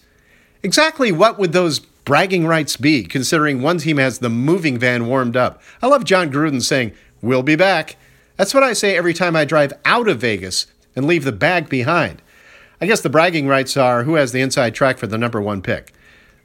Exactly 0.62 1.12
what 1.12 1.40
would 1.40 1.52
those 1.52 1.80
bragging 1.80 2.46
rights 2.46 2.78
be, 2.78 3.04
considering 3.04 3.62
one 3.62 3.80
team 3.80 3.98
has 3.98 4.20
the 4.20 4.30
moving 4.30 4.78
van 4.78 5.08
warmed 5.08 5.38
up? 5.38 5.62
I 5.82 5.88
love 5.88 6.04
Jon 6.04 6.32
Gruden 6.32 6.62
saying, 6.62 6.92
We'll 7.22 7.44
be 7.44 7.56
back. 7.56 7.96
That's 8.38 8.54
what 8.54 8.64
I 8.64 8.74
say 8.74 8.96
every 8.98 9.14
time 9.14 9.36
I 9.36 9.46
drive 9.46 9.74
out 9.86 10.08
of 10.08 10.20
Vegas 10.20 10.68
and 10.96 11.08
leave 11.08 11.24
the 11.24 11.32
bag 11.32 11.70
behind. 11.70 12.22
I 12.82 12.86
guess 12.86 13.02
the 13.02 13.10
bragging 13.10 13.48
rights 13.48 13.78
are 13.78 14.04
who 14.04 14.16
has 14.16 14.32
the 14.32 14.42
inside 14.42 14.76
track 14.76 14.98
for 14.98 15.08
the 15.08 15.18
number 15.18 15.42
one 15.42 15.62
pick. 15.62 15.94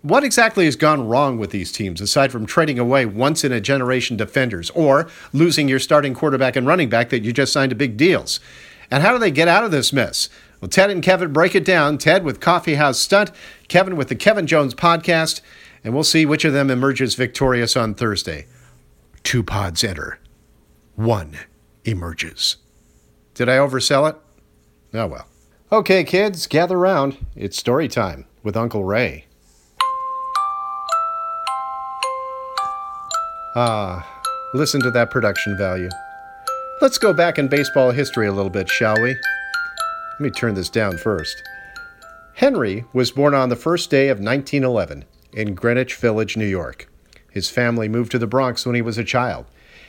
What 0.03 0.25
exactly 0.25 0.65
has 0.65 0.77
gone 0.77 1.07
wrong 1.07 1.37
with 1.37 1.51
these 1.51 1.71
teams 1.71 2.01
aside 2.01 2.33
from 2.33 2.47
trading 2.47 2.79
away 2.79 3.05
once 3.05 3.45
in 3.45 3.53
a 3.53 3.61
generation 3.61 4.17
defenders 4.17 4.71
or 4.71 5.11
losing 5.35 5.69
your 5.69 5.79
starting 5.79 6.15
quarterback 6.15 6.57
and 6.57 6.67
running 6.67 6.89
back 6.89 7.11
that 7.11 7.23
you 7.23 7.35
just 7.35 7.53
signed 7.53 7.69
to 7.69 7.77
big 7.77 7.99
deals? 7.99 8.41
And 8.91 9.03
how 9.03 9.13
do 9.13 9.19
they 9.19 9.31
get 9.31 9.47
out 9.47 9.63
of 9.63 9.71
this 9.71 9.93
mess? 9.93 10.31
Well, 10.61 10.71
Ted 10.71 10.91
and 10.91 11.03
Kevin 11.03 11.35
break 11.35 11.55
it 11.55 11.67
down. 11.67 11.99
Ted 11.99 12.25
with 12.25 12.41
Coffee 12.41 12.77
House 12.77 12.99
Stunt, 12.99 13.31
Kevin 13.69 13.95
with 13.95 14.09
the 14.09 14.15
Kevin 14.15 14.47
Jones 14.47 14.75
podcast, 14.75 15.43
and 15.85 15.93
we'll 15.93 16.03
see 16.03 16.25
which 16.25 16.47
of 16.47 16.55
them 16.55 16.71
emerges 16.71 17.15
victorious 17.15 17.77
on 17.77 17.95
Thursday. 17.95 18.47
Two 19.23 19.43
pods 19.43 19.85
enter, 19.85 20.19
one 20.97 21.37
emerges. 21.85 22.57
Did 23.35 23.51
I 23.51 23.59
oversell 23.59 24.09
it? 24.11 24.17
Oh 24.95 25.07
well. 25.07 25.27
Okay, 25.71 26.05
kids, 26.05 26.47
gather 26.47 26.79
round. 26.79 27.19
It's 27.37 27.59
story 27.59 27.87
time 27.87 28.25
with 28.43 28.57
Uncle 28.57 28.85
Ray. 28.85 29.27
Ah, 33.57 34.23
listen 34.55 34.81
to 34.81 34.93
that 34.93 35.11
production 35.11 35.57
value. 35.57 35.89
Let's 36.81 36.99
go 36.99 37.13
back 37.13 37.37
in 37.37 37.49
baseball 37.49 37.91
history 37.91 38.29
a 38.29 38.33
little 38.33 38.51
bit, 38.51 38.69
shall 38.69 38.95
we? 39.03 39.11
Let 39.11 40.21
me 40.21 40.31
turn 40.31 40.55
this 40.55 40.71
down 40.71 40.97
first. 40.99 41.43
Henry 42.35 42.85
was 42.93 43.11
born 43.11 43.35
on 43.35 43.49
the 43.49 43.57
first 43.57 43.91
day 43.91 44.09
of 44.09 44.21
1911 44.21 45.05
in 45.33 45.57
Greenwich 45.57 45.97
Village, 45.97 46.37
New 46.37 46.47
York. 46.47 46.89
His 47.29 47.51
family 47.51 47.89
moved 47.89 48.13
to 48.13 48.21
the 48.21 48.27
Bronx 48.29 48.65
when 48.65 48.77
he 48.77 48.83
was 48.83 48.99
a 48.99 49.05
child. 49.05 49.47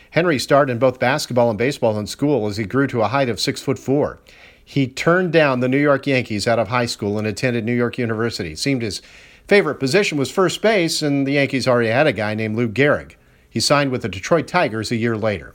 Henry 0.09 0.39
starred 0.39 0.71
in 0.71 0.79
both 0.79 0.99
basketball 0.99 1.49
and 1.49 1.57
baseball 1.57 1.99
in 1.99 2.07
school 2.07 2.47
as 2.47 2.57
he 2.57 2.63
grew 2.63 2.87
to 2.87 3.03
a 3.03 3.09
height 3.09 3.29
of 3.29 3.39
six 3.39 3.61
foot 3.61 3.77
four. 3.77 4.19
He 4.65 4.87
turned 4.87 5.33
down 5.33 5.59
the 5.59 5.69
New 5.69 5.77
York 5.77 6.07
Yankees 6.07 6.47
out 6.47 6.59
of 6.59 6.69
high 6.69 6.87
school 6.87 7.19
and 7.19 7.27
attended 7.27 7.63
New 7.63 7.75
York 7.75 7.99
University. 7.99 8.53
It 8.53 8.59
seemed 8.59 8.81
his 8.81 9.03
favorite 9.47 9.75
position 9.75 10.17
was 10.17 10.31
first 10.31 10.63
base, 10.63 11.03
and 11.03 11.27
the 11.27 11.33
Yankees 11.33 11.67
already 11.67 11.89
had 11.89 12.07
a 12.07 12.13
guy 12.13 12.33
named 12.33 12.55
Lou 12.55 12.67
Gehrig. 12.67 13.17
He 13.51 13.59
signed 13.59 13.91
with 13.91 14.01
the 14.01 14.09
Detroit 14.09 14.47
Tigers 14.47 14.89
a 14.89 14.95
year 14.95 15.15
later. 15.15 15.53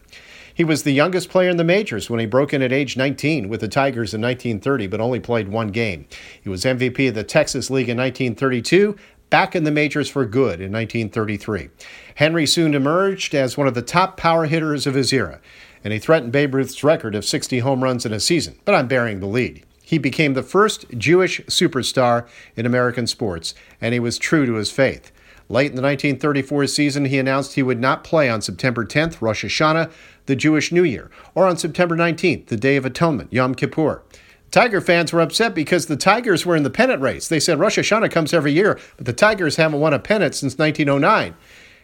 He 0.55 0.65
was 0.65 0.85
the 0.85 0.93
youngest 0.93 1.29
player 1.29 1.51
in 1.51 1.57
the 1.57 1.65
majors 1.65 2.09
when 2.09 2.21
he 2.21 2.27
broke 2.27 2.55
in 2.55 2.63
at 2.63 2.73
age 2.73 2.97
19 2.97 3.49
with 3.49 3.61
the 3.61 3.69
Tigers 3.69 4.15
in 4.15 4.21
1930, 4.21 4.87
but 4.87 5.01
only 5.01 5.19
played 5.19 5.49
one 5.49 5.69
game. 5.69 6.07
He 6.41 6.49
was 6.49 6.65
MVP 6.65 7.09
of 7.09 7.15
the 7.15 7.25
Texas 7.25 7.69
League 7.71 7.89
in 7.89 7.97
1932, 7.97 8.97
back 9.29 9.57
in 9.57 9.65
the 9.65 9.71
majors 9.71 10.09
for 10.09 10.25
good 10.25 10.61
in 10.61 10.71
1933. 10.73 11.71
Henry 12.15 12.47
soon 12.47 12.75
emerged 12.75 13.35
as 13.35 13.57
one 13.57 13.67
of 13.67 13.75
the 13.75 13.83
top 13.83 14.17
power 14.17 14.45
hitters 14.47 14.87
of 14.87 14.95
his 14.95 15.13
era, 15.13 15.41
and 15.83 15.93
he 15.93 15.99
threatened 15.99 16.33
Babe 16.33 16.55
Ruth's 16.55 16.85
record 16.85 17.15
of 17.15 17.25
60 17.25 17.59
home 17.59 17.83
runs 17.83 18.07
in 18.07 18.13
a 18.13 18.21
season, 18.21 18.59
but 18.65 18.75
I'm 18.75 18.89
burying 18.89 19.21
the 19.21 19.27
lead. 19.27 19.65
he 19.87 19.99
became 19.99 20.35
the 20.35 20.43
first 20.43 20.85
Jewish 20.99 21.41
superstar 21.43 22.27
in 22.57 22.67
American 22.67 23.07
sports, 23.07 23.55
and 23.81 23.95
he 23.95 24.01
was 24.01 24.19
true 24.19 24.45
to 24.45 24.55
his 24.55 24.73
faith. 24.73 25.13
Late 25.49 25.71
in 25.71 25.77
the 25.77 25.83
1934 25.83 26.67
season, 26.67 27.05
he 27.05 27.19
announced 27.19 27.55
he 27.55 27.63
would 27.63 27.81
not 27.81 28.03
play 28.03 28.29
on 28.29 28.43
September 28.43 28.85
10th, 28.85 29.21
Rosh 29.21 29.45
Hashanah, 29.45 29.93
the 30.27 30.35
Jewish 30.35 30.73
New 30.73 30.83
Year, 30.83 31.11
or 31.35 31.47
on 31.47 31.57
September 31.57 31.97
19th, 31.97 32.47
the 32.47 32.57
Day 32.57 32.77
of 32.77 32.85
Atonement, 32.85 33.33
Yom 33.33 33.55
Kippur. 33.55 34.03
Tiger 34.51 34.81
fans 34.81 35.13
were 35.13 35.21
upset 35.21 35.55
because 35.55 35.87
the 35.87 35.97
Tigers 35.97 36.45
were 36.45 36.57
in 36.57 36.63
the 36.63 36.71
pennant 36.71 37.01
race. 37.01 37.29
They 37.29 37.41
said 37.41 37.59
Rosh 37.61 37.79
Hashanah 37.79 38.11
comes 38.11 38.33
every 38.33 38.53
year, 38.53 38.79
but 38.97 39.07
the 39.07 39.13
Tigers 39.13 39.57
haven't 39.57 39.81
won 39.81 39.93
a 39.93 39.99
pennant 39.99 40.35
since 40.35 40.59
1909. 40.59 41.37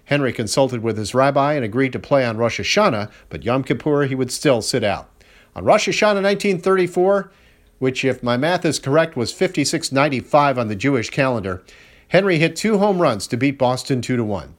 Henry 0.05 0.33
consulted 0.33 0.83
with 0.83 0.97
his 0.97 1.15
rabbi 1.15 1.55
and 1.55 1.65
agreed 1.65 1.93
to 1.93 1.99
play 1.99 2.25
on 2.25 2.37
Rosh 2.37 2.61
Hashanah, 2.61 3.11
but 3.29 3.45
Yom 3.45 3.63
Kippur 3.63 4.07
he 4.07 4.15
would 4.15 4.33
still 4.33 4.61
sit 4.63 4.83
out. 4.83 5.09
On 5.55 5.65
Rosh 5.65 5.89
Hashanah 5.89 6.23
1934, 6.23 7.31
which, 7.79 8.05
if 8.05 8.23
my 8.23 8.37
math 8.37 8.65
is 8.65 8.79
correct, 8.79 9.17
was 9.17 9.33
5695 9.33 10.59
on 10.59 10.69
the 10.69 10.77
Jewish 10.77 11.11
calendar, 11.11 11.63
Henry 12.13 12.39
hit 12.39 12.55
two 12.55 12.77
home 12.77 13.01
runs 13.01 13.27
to 13.27 13.39
beat 13.39 13.57
Boston 13.57 14.03
2 14.03 14.19
to 14.19 14.23
1. 14.23 14.55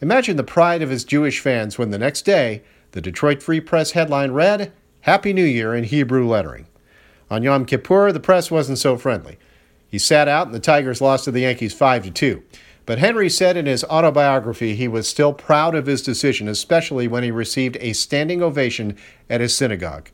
Imagine 0.00 0.36
the 0.36 0.42
pride 0.42 0.82
of 0.82 0.90
his 0.90 1.04
Jewish 1.04 1.38
fans 1.38 1.78
when 1.78 1.92
the 1.92 1.98
next 1.98 2.22
day 2.22 2.64
the 2.90 3.00
Detroit 3.00 3.44
Free 3.44 3.60
Press 3.60 3.92
headline 3.92 4.32
read, 4.32 4.72
Happy 5.02 5.32
New 5.32 5.44
Year 5.44 5.72
in 5.72 5.84
Hebrew 5.84 6.26
lettering. 6.26 6.66
On 7.30 7.44
Yom 7.44 7.64
Kippur, 7.64 8.10
the 8.10 8.18
press 8.18 8.50
wasn't 8.50 8.78
so 8.78 8.96
friendly. 8.96 9.38
He 9.86 10.00
sat 10.00 10.26
out 10.26 10.46
and 10.46 10.54
the 10.54 10.58
Tigers 10.58 11.00
lost 11.00 11.26
to 11.26 11.30
the 11.30 11.42
Yankees 11.42 11.74
5 11.74 12.06
to 12.06 12.10
2. 12.10 12.42
But 12.86 12.98
Henry 12.98 13.30
said 13.30 13.56
in 13.56 13.66
his 13.66 13.84
autobiography 13.84 14.74
he 14.74 14.88
was 14.88 15.06
still 15.06 15.32
proud 15.32 15.76
of 15.76 15.86
his 15.86 16.02
decision, 16.02 16.48
especially 16.48 17.06
when 17.06 17.22
he 17.22 17.30
received 17.30 17.76
a 17.80 17.92
standing 17.92 18.42
ovation 18.42 18.96
at 19.28 19.40
his 19.40 19.56
synagogue. 19.56 20.10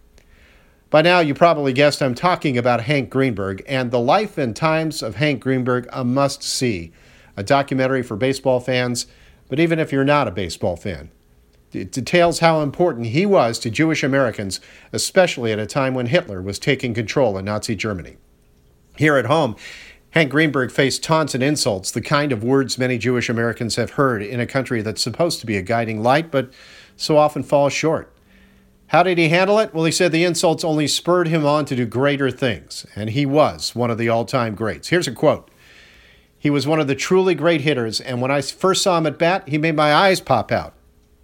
By 0.88 1.02
now, 1.02 1.18
you 1.18 1.34
probably 1.34 1.72
guessed 1.72 2.00
I'm 2.00 2.14
talking 2.14 2.56
about 2.56 2.82
Hank 2.82 3.10
Greenberg 3.10 3.64
and 3.66 3.90
the 3.90 3.98
life 3.98 4.38
and 4.38 4.54
times 4.54 5.02
of 5.02 5.16
Hank 5.16 5.40
Greenberg, 5.40 5.88
a 5.92 6.04
must 6.04 6.44
see, 6.44 6.92
a 7.36 7.42
documentary 7.42 8.02
for 8.02 8.16
baseball 8.16 8.60
fans, 8.60 9.06
but 9.48 9.58
even 9.58 9.80
if 9.80 9.90
you're 9.90 10.04
not 10.04 10.28
a 10.28 10.32
baseball 10.32 10.76
fan. 10.76 11.10
It 11.72 11.90
details 11.90 12.38
how 12.38 12.60
important 12.60 13.06
he 13.06 13.26
was 13.26 13.58
to 13.58 13.70
Jewish 13.70 14.04
Americans, 14.04 14.60
especially 14.92 15.52
at 15.52 15.58
a 15.58 15.66
time 15.66 15.92
when 15.92 16.06
Hitler 16.06 16.40
was 16.40 16.60
taking 16.60 16.94
control 16.94 17.36
in 17.36 17.44
Nazi 17.44 17.74
Germany. 17.74 18.16
Here 18.96 19.16
at 19.16 19.26
home, 19.26 19.56
Hank 20.10 20.30
Greenberg 20.30 20.70
faced 20.70 21.02
taunts 21.02 21.34
and 21.34 21.42
insults, 21.42 21.90
the 21.90 22.00
kind 22.00 22.30
of 22.30 22.44
words 22.44 22.78
many 22.78 22.96
Jewish 22.96 23.28
Americans 23.28 23.74
have 23.74 23.90
heard 23.90 24.22
in 24.22 24.38
a 24.38 24.46
country 24.46 24.82
that's 24.82 25.02
supposed 25.02 25.40
to 25.40 25.46
be 25.46 25.56
a 25.56 25.62
guiding 25.62 26.00
light, 26.00 26.30
but 26.30 26.52
so 26.96 27.18
often 27.18 27.42
falls 27.42 27.72
short. 27.72 28.15
How 28.88 29.02
did 29.02 29.18
he 29.18 29.28
handle 29.28 29.58
it? 29.58 29.74
Well, 29.74 29.84
he 29.84 29.92
said 29.92 30.12
the 30.12 30.24
insults 30.24 30.62
only 30.62 30.86
spurred 30.86 31.28
him 31.28 31.44
on 31.44 31.64
to 31.66 31.76
do 31.76 31.86
greater 31.86 32.30
things, 32.30 32.86
and 32.94 33.10
he 33.10 33.26
was 33.26 33.74
one 33.74 33.90
of 33.90 33.98
the 33.98 34.08
all 34.08 34.24
time 34.24 34.54
greats. 34.54 34.88
Here's 34.88 35.08
a 35.08 35.12
quote 35.12 35.50
He 36.38 36.50
was 36.50 36.66
one 36.66 36.78
of 36.80 36.86
the 36.86 36.94
truly 36.94 37.34
great 37.34 37.62
hitters, 37.62 38.00
and 38.00 38.20
when 38.20 38.30
I 38.30 38.40
first 38.40 38.82
saw 38.82 38.98
him 38.98 39.06
at 39.06 39.18
bat, 39.18 39.48
he 39.48 39.58
made 39.58 39.74
my 39.74 39.92
eyes 39.92 40.20
pop 40.20 40.52
out. 40.52 40.74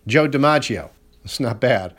Joe 0.06 0.28
DiMaggio. 0.28 0.90
That's 1.22 1.38
not 1.38 1.60
bad. 1.60 1.94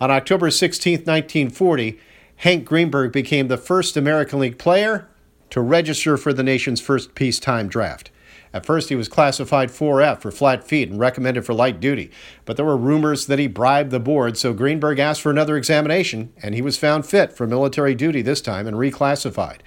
On 0.00 0.10
October 0.10 0.50
16, 0.50 0.98
1940, 0.98 1.98
Hank 2.36 2.64
Greenberg 2.64 3.10
became 3.10 3.48
the 3.48 3.56
first 3.56 3.96
American 3.96 4.38
League 4.38 4.58
player 4.58 5.08
to 5.50 5.60
register 5.60 6.16
for 6.16 6.32
the 6.32 6.42
nation's 6.42 6.80
first 6.80 7.14
peacetime 7.14 7.68
draft. 7.68 8.10
At 8.52 8.64
first, 8.64 8.88
he 8.88 8.94
was 8.94 9.08
classified 9.08 9.70
4F 9.70 10.20
for 10.20 10.30
flat 10.30 10.64
feet 10.64 10.88
and 10.88 10.98
recommended 10.98 11.44
for 11.44 11.52
light 11.52 11.80
duty, 11.80 12.10
but 12.44 12.56
there 12.56 12.64
were 12.64 12.76
rumors 12.76 13.26
that 13.26 13.38
he 13.38 13.46
bribed 13.46 13.90
the 13.90 14.00
board, 14.00 14.36
so 14.36 14.52
Greenberg 14.54 14.98
asked 14.98 15.20
for 15.20 15.30
another 15.30 15.56
examination, 15.56 16.32
and 16.42 16.54
he 16.54 16.62
was 16.62 16.78
found 16.78 17.06
fit 17.06 17.32
for 17.32 17.46
military 17.46 17.94
duty 17.94 18.22
this 18.22 18.40
time 18.40 18.66
and 18.66 18.76
reclassified. 18.76 19.58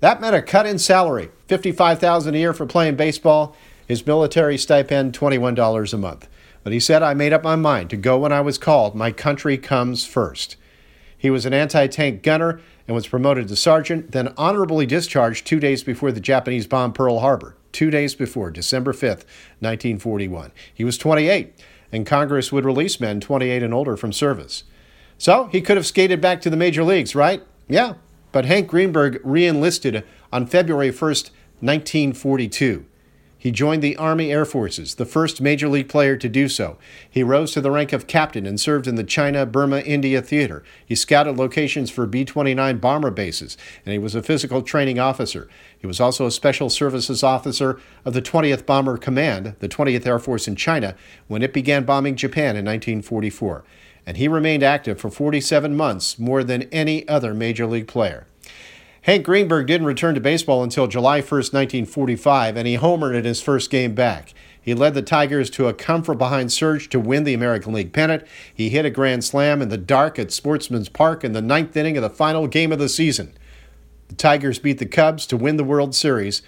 That 0.00 0.20
meant 0.20 0.36
a 0.36 0.42
cut 0.42 0.66
in 0.66 0.78
salary, 0.78 1.30
$55,000 1.48 2.34
a 2.34 2.38
year 2.38 2.52
for 2.52 2.66
playing 2.66 2.96
baseball, 2.96 3.56
his 3.86 4.06
military 4.06 4.58
stipend 4.58 5.18
$21 5.18 5.92
a 5.92 5.98
month. 5.98 6.28
But 6.62 6.72
he 6.72 6.80
said, 6.80 7.02
I 7.02 7.14
made 7.14 7.32
up 7.32 7.42
my 7.42 7.56
mind 7.56 7.90
to 7.90 7.96
go 7.96 8.18
when 8.18 8.32
I 8.32 8.40
was 8.40 8.58
called. 8.58 8.94
My 8.94 9.12
country 9.12 9.58
comes 9.58 10.06
first. 10.06 10.56
He 11.24 11.30
was 11.30 11.46
an 11.46 11.54
anti 11.54 11.86
tank 11.86 12.22
gunner 12.22 12.60
and 12.86 12.94
was 12.94 13.08
promoted 13.08 13.48
to 13.48 13.56
sergeant, 13.56 14.12
then 14.12 14.34
honorably 14.36 14.84
discharged 14.84 15.46
two 15.46 15.58
days 15.58 15.82
before 15.82 16.12
the 16.12 16.20
Japanese 16.20 16.66
bombed 16.66 16.94
Pearl 16.94 17.20
Harbor 17.20 17.56
two 17.72 17.90
days 17.90 18.14
before, 18.14 18.50
December 18.50 18.92
5th, 18.92 19.24
1941. 19.60 20.52
He 20.74 20.84
was 20.84 20.98
28, 20.98 21.54
and 21.90 22.04
Congress 22.04 22.52
would 22.52 22.66
release 22.66 23.00
men 23.00 23.20
28 23.20 23.62
and 23.62 23.72
older 23.72 23.96
from 23.96 24.12
service. 24.12 24.64
So 25.16 25.46
he 25.46 25.62
could 25.62 25.78
have 25.78 25.86
skated 25.86 26.20
back 26.20 26.42
to 26.42 26.50
the 26.50 26.58
major 26.58 26.84
leagues, 26.84 27.14
right? 27.14 27.42
Yeah, 27.68 27.94
but 28.30 28.44
Hank 28.44 28.68
Greenberg 28.68 29.18
re 29.24 29.46
enlisted 29.46 30.04
on 30.30 30.46
February 30.46 30.90
1st, 30.90 31.30
1942. 31.60 32.84
He 33.44 33.52
joined 33.52 33.82
the 33.82 33.98
Army 33.98 34.32
Air 34.32 34.46
Forces, 34.46 34.94
the 34.94 35.04
first 35.04 35.38
major 35.38 35.68
league 35.68 35.90
player 35.90 36.16
to 36.16 36.30
do 36.30 36.48
so. 36.48 36.78
He 37.10 37.22
rose 37.22 37.52
to 37.52 37.60
the 37.60 37.70
rank 37.70 37.92
of 37.92 38.06
captain 38.06 38.46
and 38.46 38.58
served 38.58 38.86
in 38.86 38.94
the 38.94 39.04
China 39.04 39.44
Burma 39.44 39.80
India 39.80 40.22
Theater. 40.22 40.64
He 40.86 40.94
scouted 40.94 41.36
locations 41.36 41.90
for 41.90 42.06
B 42.06 42.24
29 42.24 42.78
bomber 42.78 43.10
bases, 43.10 43.58
and 43.84 43.92
he 43.92 43.98
was 43.98 44.14
a 44.14 44.22
physical 44.22 44.62
training 44.62 44.98
officer. 44.98 45.46
He 45.78 45.86
was 45.86 46.00
also 46.00 46.24
a 46.24 46.30
special 46.30 46.70
services 46.70 47.22
officer 47.22 47.78
of 48.06 48.14
the 48.14 48.22
20th 48.22 48.64
Bomber 48.64 48.96
Command, 48.96 49.56
the 49.58 49.68
20th 49.68 50.06
Air 50.06 50.18
Force 50.18 50.48
in 50.48 50.56
China, 50.56 50.96
when 51.28 51.42
it 51.42 51.52
began 51.52 51.84
bombing 51.84 52.16
Japan 52.16 52.56
in 52.56 52.64
1944. 52.64 53.62
And 54.06 54.16
he 54.16 54.26
remained 54.26 54.62
active 54.62 54.98
for 54.98 55.10
47 55.10 55.76
months, 55.76 56.18
more 56.18 56.44
than 56.44 56.62
any 56.72 57.06
other 57.08 57.34
major 57.34 57.66
league 57.66 57.88
player. 57.88 58.26
Hank 59.04 59.26
Greenberg 59.26 59.66
didn't 59.66 59.86
return 59.86 60.14
to 60.14 60.20
baseball 60.20 60.62
until 60.62 60.86
July 60.86 61.20
1, 61.20 61.28
1945, 61.28 62.56
and 62.56 62.66
he 62.66 62.78
homered 62.78 63.14
in 63.14 63.26
his 63.26 63.42
first 63.42 63.68
game 63.68 63.94
back. 63.94 64.32
He 64.58 64.72
led 64.72 64.94
the 64.94 65.02
Tigers 65.02 65.50
to 65.50 65.68
a 65.68 65.74
come 65.74 66.02
from 66.02 66.16
behind 66.16 66.50
surge 66.50 66.88
to 66.88 66.98
win 66.98 67.24
the 67.24 67.34
American 67.34 67.74
League 67.74 67.92
pennant. 67.92 68.26
He 68.54 68.70
hit 68.70 68.86
a 68.86 68.90
grand 68.90 69.22
slam 69.22 69.60
in 69.60 69.68
the 69.68 69.76
dark 69.76 70.18
at 70.18 70.32
Sportsman's 70.32 70.88
Park 70.88 71.22
in 71.22 71.34
the 71.34 71.42
ninth 71.42 71.76
inning 71.76 71.98
of 71.98 72.02
the 72.02 72.08
final 72.08 72.46
game 72.46 72.72
of 72.72 72.78
the 72.78 72.88
season. 72.88 73.34
The 74.08 74.14
Tigers 74.14 74.58
beat 74.58 74.78
the 74.78 74.86
Cubs 74.86 75.26
to 75.26 75.36
win 75.36 75.58
the 75.58 75.64
World 75.64 75.94
Series, 75.94 76.40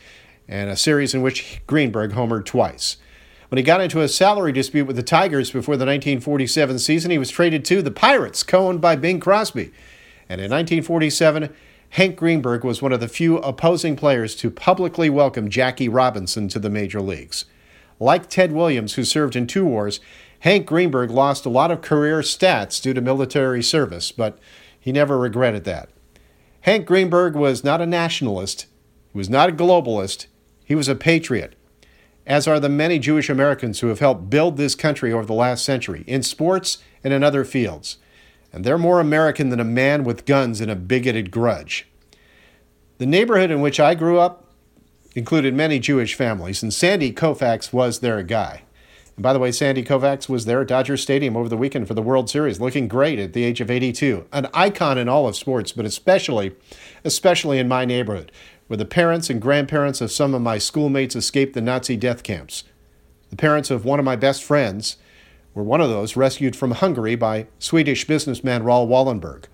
and 0.49 0.71
a 0.71 0.77
series 0.77 1.12
in 1.12 1.21
which 1.21 1.61
Greenberg 1.66 2.12
homered 2.12 2.47
twice. 2.47 2.97
When 3.51 3.59
he 3.59 3.62
got 3.62 3.83
into 3.83 4.01
a 4.01 4.09
salary 4.09 4.53
dispute 4.53 4.87
with 4.87 4.97
the 4.97 5.03
Tigers 5.03 5.51
before 5.51 5.77
the 5.77 5.85
1947 5.85 6.79
season, 6.79 7.11
he 7.11 7.19
was 7.19 7.29
traded 7.29 7.66
to 7.66 7.83
the 7.83 7.90
Pirates, 7.90 8.42
co-owned 8.42 8.81
by 8.81 8.97
Bing 8.97 9.21
Crosby. 9.21 9.75
And 10.27 10.40
in 10.40 10.51
1947, 10.51 11.55
Hank 11.96 12.16
Greenberg 12.16 12.62
was 12.62 12.82
one 12.82 12.92
of 12.92 13.00
the 13.00 13.09
few 13.09 13.38
opposing 13.38 13.96
players 13.96 14.37
to 14.37 14.50
publicly 14.50 15.09
welcome 15.09 15.48
Jackie 15.48 15.88
Robinson 15.88 16.46
to 16.48 16.59
the 16.59 16.68
major 16.68 17.00
leagues. 17.00 17.46
Like 17.98 18.28
Ted 18.28 18.52
Williams, 18.52 18.94
who 18.94 19.02
served 19.02 19.35
in 19.35 19.46
two 19.46 19.64
wars, 19.64 19.98
Hank 20.40 20.66
Greenberg 20.66 21.11
lost 21.11 21.46
a 21.46 21.48
lot 21.48 21.70
of 21.70 21.80
career 21.80 22.18
stats 22.18 22.82
due 22.82 22.92
to 22.92 23.00
military 23.00 23.62
service, 23.62 24.12
but 24.12 24.38
he 24.78 24.92
never 24.92 25.16
regretted 25.16 25.64
that. 25.64 25.88
Hank 26.61 26.85
Greenberg 26.85 27.35
was 27.35 27.64
not 27.64 27.80
a 27.80 27.87
nationalist, 27.87 28.66
he 29.11 29.16
was 29.16 29.30
not 29.30 29.48
a 29.48 29.52
globalist, 29.52 30.26
he 30.66 30.74
was 30.74 30.88
a 30.88 30.94
patriot, 30.94 31.54
as 32.26 32.46
are 32.46 32.61
the 32.61 32.68
many 32.68 32.98
Jewish 32.98 33.30
Americans 33.30 33.80
who 33.80 33.87
have 33.87 34.00
helped 34.00 34.28
build 34.28 34.59
this 34.59 34.74
country 34.74 35.14
over 35.14 35.24
the 35.24 35.32
last 35.32 35.64
century, 35.64 36.04
in 36.06 36.22
sports 36.22 36.76
and 37.02 37.14
in 37.14 37.24
other 37.24 37.42
fields 37.42 37.96
and 38.57 38.64
they're 38.64 38.79
more 38.79 39.01
American 39.01 39.51
than 39.51 39.61
a 39.61 39.64
man 39.64 40.03
with 40.03 40.25
guns 40.25 40.62
and 40.62 40.71
a 40.71 40.75
bigoted 40.75 41.31
grudge. 41.31 41.87
The 42.97 43.05
neighborhood 43.05 43.51
in 43.51 43.61
which 43.61 43.79
I 43.79 43.95
grew 43.95 44.19
up 44.19 44.51
included 45.14 45.53
many 45.53 45.79
Jewish 45.79 46.14
families, 46.14 46.62
and 46.62 46.73
Sandy 46.73 47.12
Koufax 47.12 47.71
was 47.71 48.01
their 48.01 48.23
guy. 48.23 48.62
And 49.14 49.23
by 49.23 49.35
the 49.35 49.38
way, 49.38 49.53
Sandy 49.53 49.85
Koufax 49.85 50.27
was 50.27 50.47
there 50.47 50.62
at 50.62 50.69
Dodger 50.69 50.97
Stadium 50.97 51.37
over 51.37 51.51
the 51.51 51.57
weekend 51.59 51.87
for 51.87 51.92
the 51.92 52.01
World 52.01 52.31
Series, 52.31 52.59
looking 52.59 52.88
great 52.88 53.19
at 53.19 53.35
the 53.35 53.45
age 53.45 53.61
of 53.61 53.71
82. 53.71 54.25
An 54.33 54.49
icon 54.55 54.97
in 54.97 55.07
all 55.07 55.29
of 55.29 55.37
sports, 55.37 55.73
but 55.73 55.85
especially, 55.85 56.55
especially 57.05 57.59
in 57.59 57.69
my 57.69 57.85
neighborhood, 57.85 58.33
where 58.69 58.79
the 58.79 58.87
parents 58.87 59.29
and 59.29 59.40
grandparents 59.40 60.01
of 60.01 60.11
some 60.11 60.35
of 60.35 60.40
my 60.40 60.57
schoolmates 60.57 61.14
escaped 61.14 61.53
the 61.53 61.61
Nazi 61.61 61.99
death 61.99 62.23
camps. 62.23 62.64
The 63.29 63.37
parents 63.37 63.71
of 63.71 63.85
one 63.85 63.99
of 63.99 64.07
my 64.07 64.16
best 64.16 64.42
friends 64.42 64.97
were 65.57 65.62
one 65.62 65.81
of 65.81 65.88
those 65.88 66.16
rescued 66.16 66.55
from 66.55 66.73
Hungary 66.73 67.16
by 67.16 67.47
Swedish 67.59 68.07
businessman 68.07 68.62
Raoul 68.62 68.87
Wallenberg. 68.87 69.45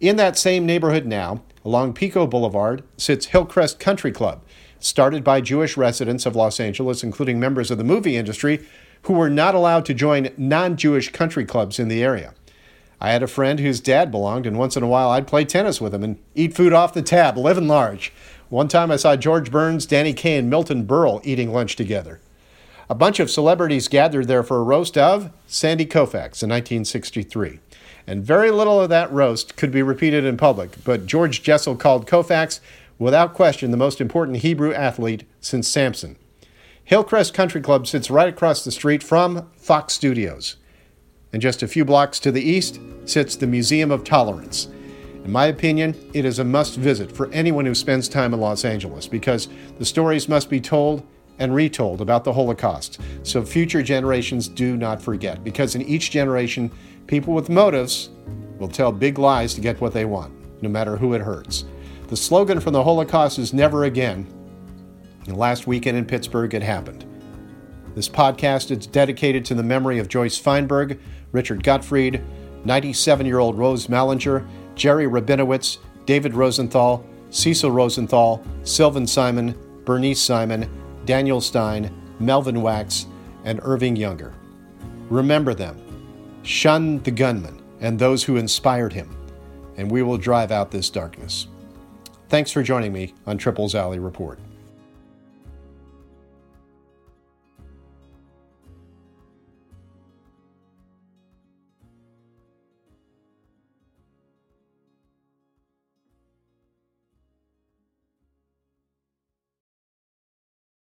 In 0.00 0.16
that 0.16 0.38
same 0.38 0.64
neighborhood 0.64 1.04
now, 1.04 1.42
along 1.66 1.92
Pico 1.92 2.26
Boulevard, 2.26 2.82
sits 2.96 3.26
Hillcrest 3.26 3.78
Country 3.78 4.10
Club, 4.10 4.42
started 4.80 5.22
by 5.22 5.42
Jewish 5.42 5.76
residents 5.76 6.24
of 6.24 6.34
Los 6.34 6.58
Angeles, 6.58 7.04
including 7.04 7.38
members 7.38 7.70
of 7.70 7.76
the 7.76 7.84
movie 7.84 8.16
industry, 8.16 8.66
who 9.02 9.12
were 9.12 9.28
not 9.28 9.54
allowed 9.54 9.84
to 9.84 9.94
join 9.94 10.32
non 10.38 10.78
Jewish 10.78 11.12
country 11.12 11.44
clubs 11.44 11.78
in 11.78 11.88
the 11.88 12.02
area. 12.02 12.32
I 12.98 13.10
had 13.10 13.22
a 13.22 13.28
friend 13.28 13.60
whose 13.60 13.80
dad 13.80 14.10
belonged, 14.10 14.46
and 14.46 14.58
once 14.58 14.78
in 14.78 14.82
a 14.82 14.88
while 14.88 15.10
I'd 15.10 15.26
play 15.26 15.44
tennis 15.44 15.78
with 15.78 15.94
him 15.94 16.02
and 16.02 16.18
eat 16.34 16.56
food 16.56 16.72
off 16.72 16.94
the 16.94 17.02
tab, 17.02 17.36
living 17.36 17.68
large. 17.68 18.14
One 18.48 18.66
time 18.66 18.90
I 18.90 18.96
saw 18.96 19.14
George 19.14 19.50
Burns, 19.50 19.84
Danny 19.84 20.14
Kaye, 20.14 20.38
and 20.38 20.48
Milton 20.48 20.86
Berle 20.86 21.20
eating 21.22 21.52
lunch 21.52 21.76
together. 21.76 22.18
A 22.90 22.94
bunch 22.94 23.20
of 23.20 23.30
celebrities 23.30 23.86
gathered 23.86 24.28
there 24.28 24.42
for 24.42 24.56
a 24.56 24.62
roast 24.62 24.96
of 24.96 25.30
Sandy 25.46 25.84
Koufax 25.84 26.42
in 26.42 26.48
1963. 26.48 27.60
and 28.06 28.24
very 28.24 28.50
little 28.50 28.80
of 28.80 28.88
that 28.88 29.12
roast 29.12 29.54
could 29.56 29.70
be 29.70 29.82
repeated 29.82 30.24
in 30.24 30.38
public. 30.38 30.82
But 30.82 31.04
George 31.04 31.42
Jessel 31.42 31.76
called 31.76 32.06
Koufax, 32.06 32.60
without 32.98 33.34
question, 33.34 33.70
the 33.70 33.76
most 33.76 34.00
important 34.00 34.38
Hebrew 34.38 34.72
athlete 34.72 35.24
since 35.42 35.68
Samson. 35.68 36.16
Hillcrest 36.82 37.34
Country 37.34 37.60
Club 37.60 37.86
sits 37.86 38.10
right 38.10 38.30
across 38.30 38.64
the 38.64 38.72
street 38.72 39.02
from 39.02 39.50
Fox 39.58 39.92
Studios. 39.92 40.56
And 41.34 41.42
just 41.42 41.62
a 41.62 41.68
few 41.68 41.84
blocks 41.84 42.18
to 42.20 42.32
the 42.32 42.40
east 42.40 42.80
sits 43.04 43.36
the 43.36 43.46
Museum 43.46 43.90
of 43.90 44.04
Tolerance. 44.04 44.68
In 45.22 45.30
my 45.30 45.44
opinion, 45.44 45.94
it 46.14 46.24
is 46.24 46.38
a 46.38 46.44
must 46.44 46.76
visit 46.76 47.12
for 47.12 47.30
anyone 47.32 47.66
who 47.66 47.74
spends 47.74 48.08
time 48.08 48.32
in 48.32 48.40
Los 48.40 48.64
Angeles 48.64 49.06
because 49.06 49.48
the 49.78 49.84
stories 49.84 50.30
must 50.30 50.48
be 50.48 50.62
told 50.62 51.06
and 51.38 51.54
retold 51.54 52.00
about 52.00 52.24
the 52.24 52.32
Holocaust 52.32 53.00
so 53.22 53.42
future 53.42 53.82
generations 53.82 54.48
do 54.48 54.76
not 54.76 55.00
forget. 55.00 55.44
Because 55.44 55.74
in 55.74 55.82
each 55.82 56.10
generation, 56.10 56.70
people 57.06 57.34
with 57.34 57.48
motives 57.48 58.10
will 58.58 58.68
tell 58.68 58.92
big 58.92 59.18
lies 59.18 59.54
to 59.54 59.60
get 59.60 59.80
what 59.80 59.92
they 59.92 60.04
want, 60.04 60.32
no 60.62 60.68
matter 60.68 60.96
who 60.96 61.14
it 61.14 61.20
hurts. 61.20 61.64
The 62.08 62.16
slogan 62.16 62.60
from 62.60 62.72
the 62.72 62.82
Holocaust 62.82 63.38
is 63.38 63.52
never 63.52 63.84
again. 63.84 64.26
And 65.26 65.36
last 65.36 65.66
weekend 65.66 65.96
in 65.96 66.06
Pittsburgh, 66.06 66.54
it 66.54 66.62
happened. 66.62 67.04
This 67.94 68.08
podcast 68.08 68.70
is 68.70 68.86
dedicated 68.86 69.44
to 69.46 69.54
the 69.54 69.62
memory 69.62 69.98
of 69.98 70.08
Joyce 70.08 70.40
Fienberg, 70.40 70.98
Richard 71.32 71.62
Gottfried, 71.62 72.22
97 72.64 73.26
year 73.26 73.38
old 73.38 73.58
Rose 73.58 73.88
Mallinger, 73.88 74.46
Jerry 74.74 75.06
Rabinowitz, 75.06 75.78
David 76.06 76.34
Rosenthal, 76.34 77.04
Cecil 77.30 77.70
Rosenthal, 77.70 78.44
Sylvan 78.62 79.06
Simon, 79.06 79.54
Bernice 79.84 80.20
Simon, 80.20 80.68
Daniel 81.08 81.40
Stein, 81.40 81.90
Melvin 82.20 82.60
Wax, 82.60 83.06
and 83.44 83.60
Irving 83.62 83.96
Younger. 83.96 84.34
Remember 85.08 85.54
them. 85.54 85.80
Shun 86.42 87.02
the 87.02 87.10
gunman 87.10 87.62
and 87.80 87.98
those 87.98 88.22
who 88.22 88.36
inspired 88.36 88.92
him, 88.92 89.16
and 89.78 89.90
we 89.90 90.02
will 90.02 90.18
drive 90.18 90.52
out 90.52 90.70
this 90.70 90.90
darkness. 90.90 91.46
Thanks 92.28 92.52
for 92.52 92.62
joining 92.62 92.92
me 92.92 93.14
on 93.26 93.38
Triples 93.38 93.74
Alley 93.74 93.98
Report. 93.98 94.38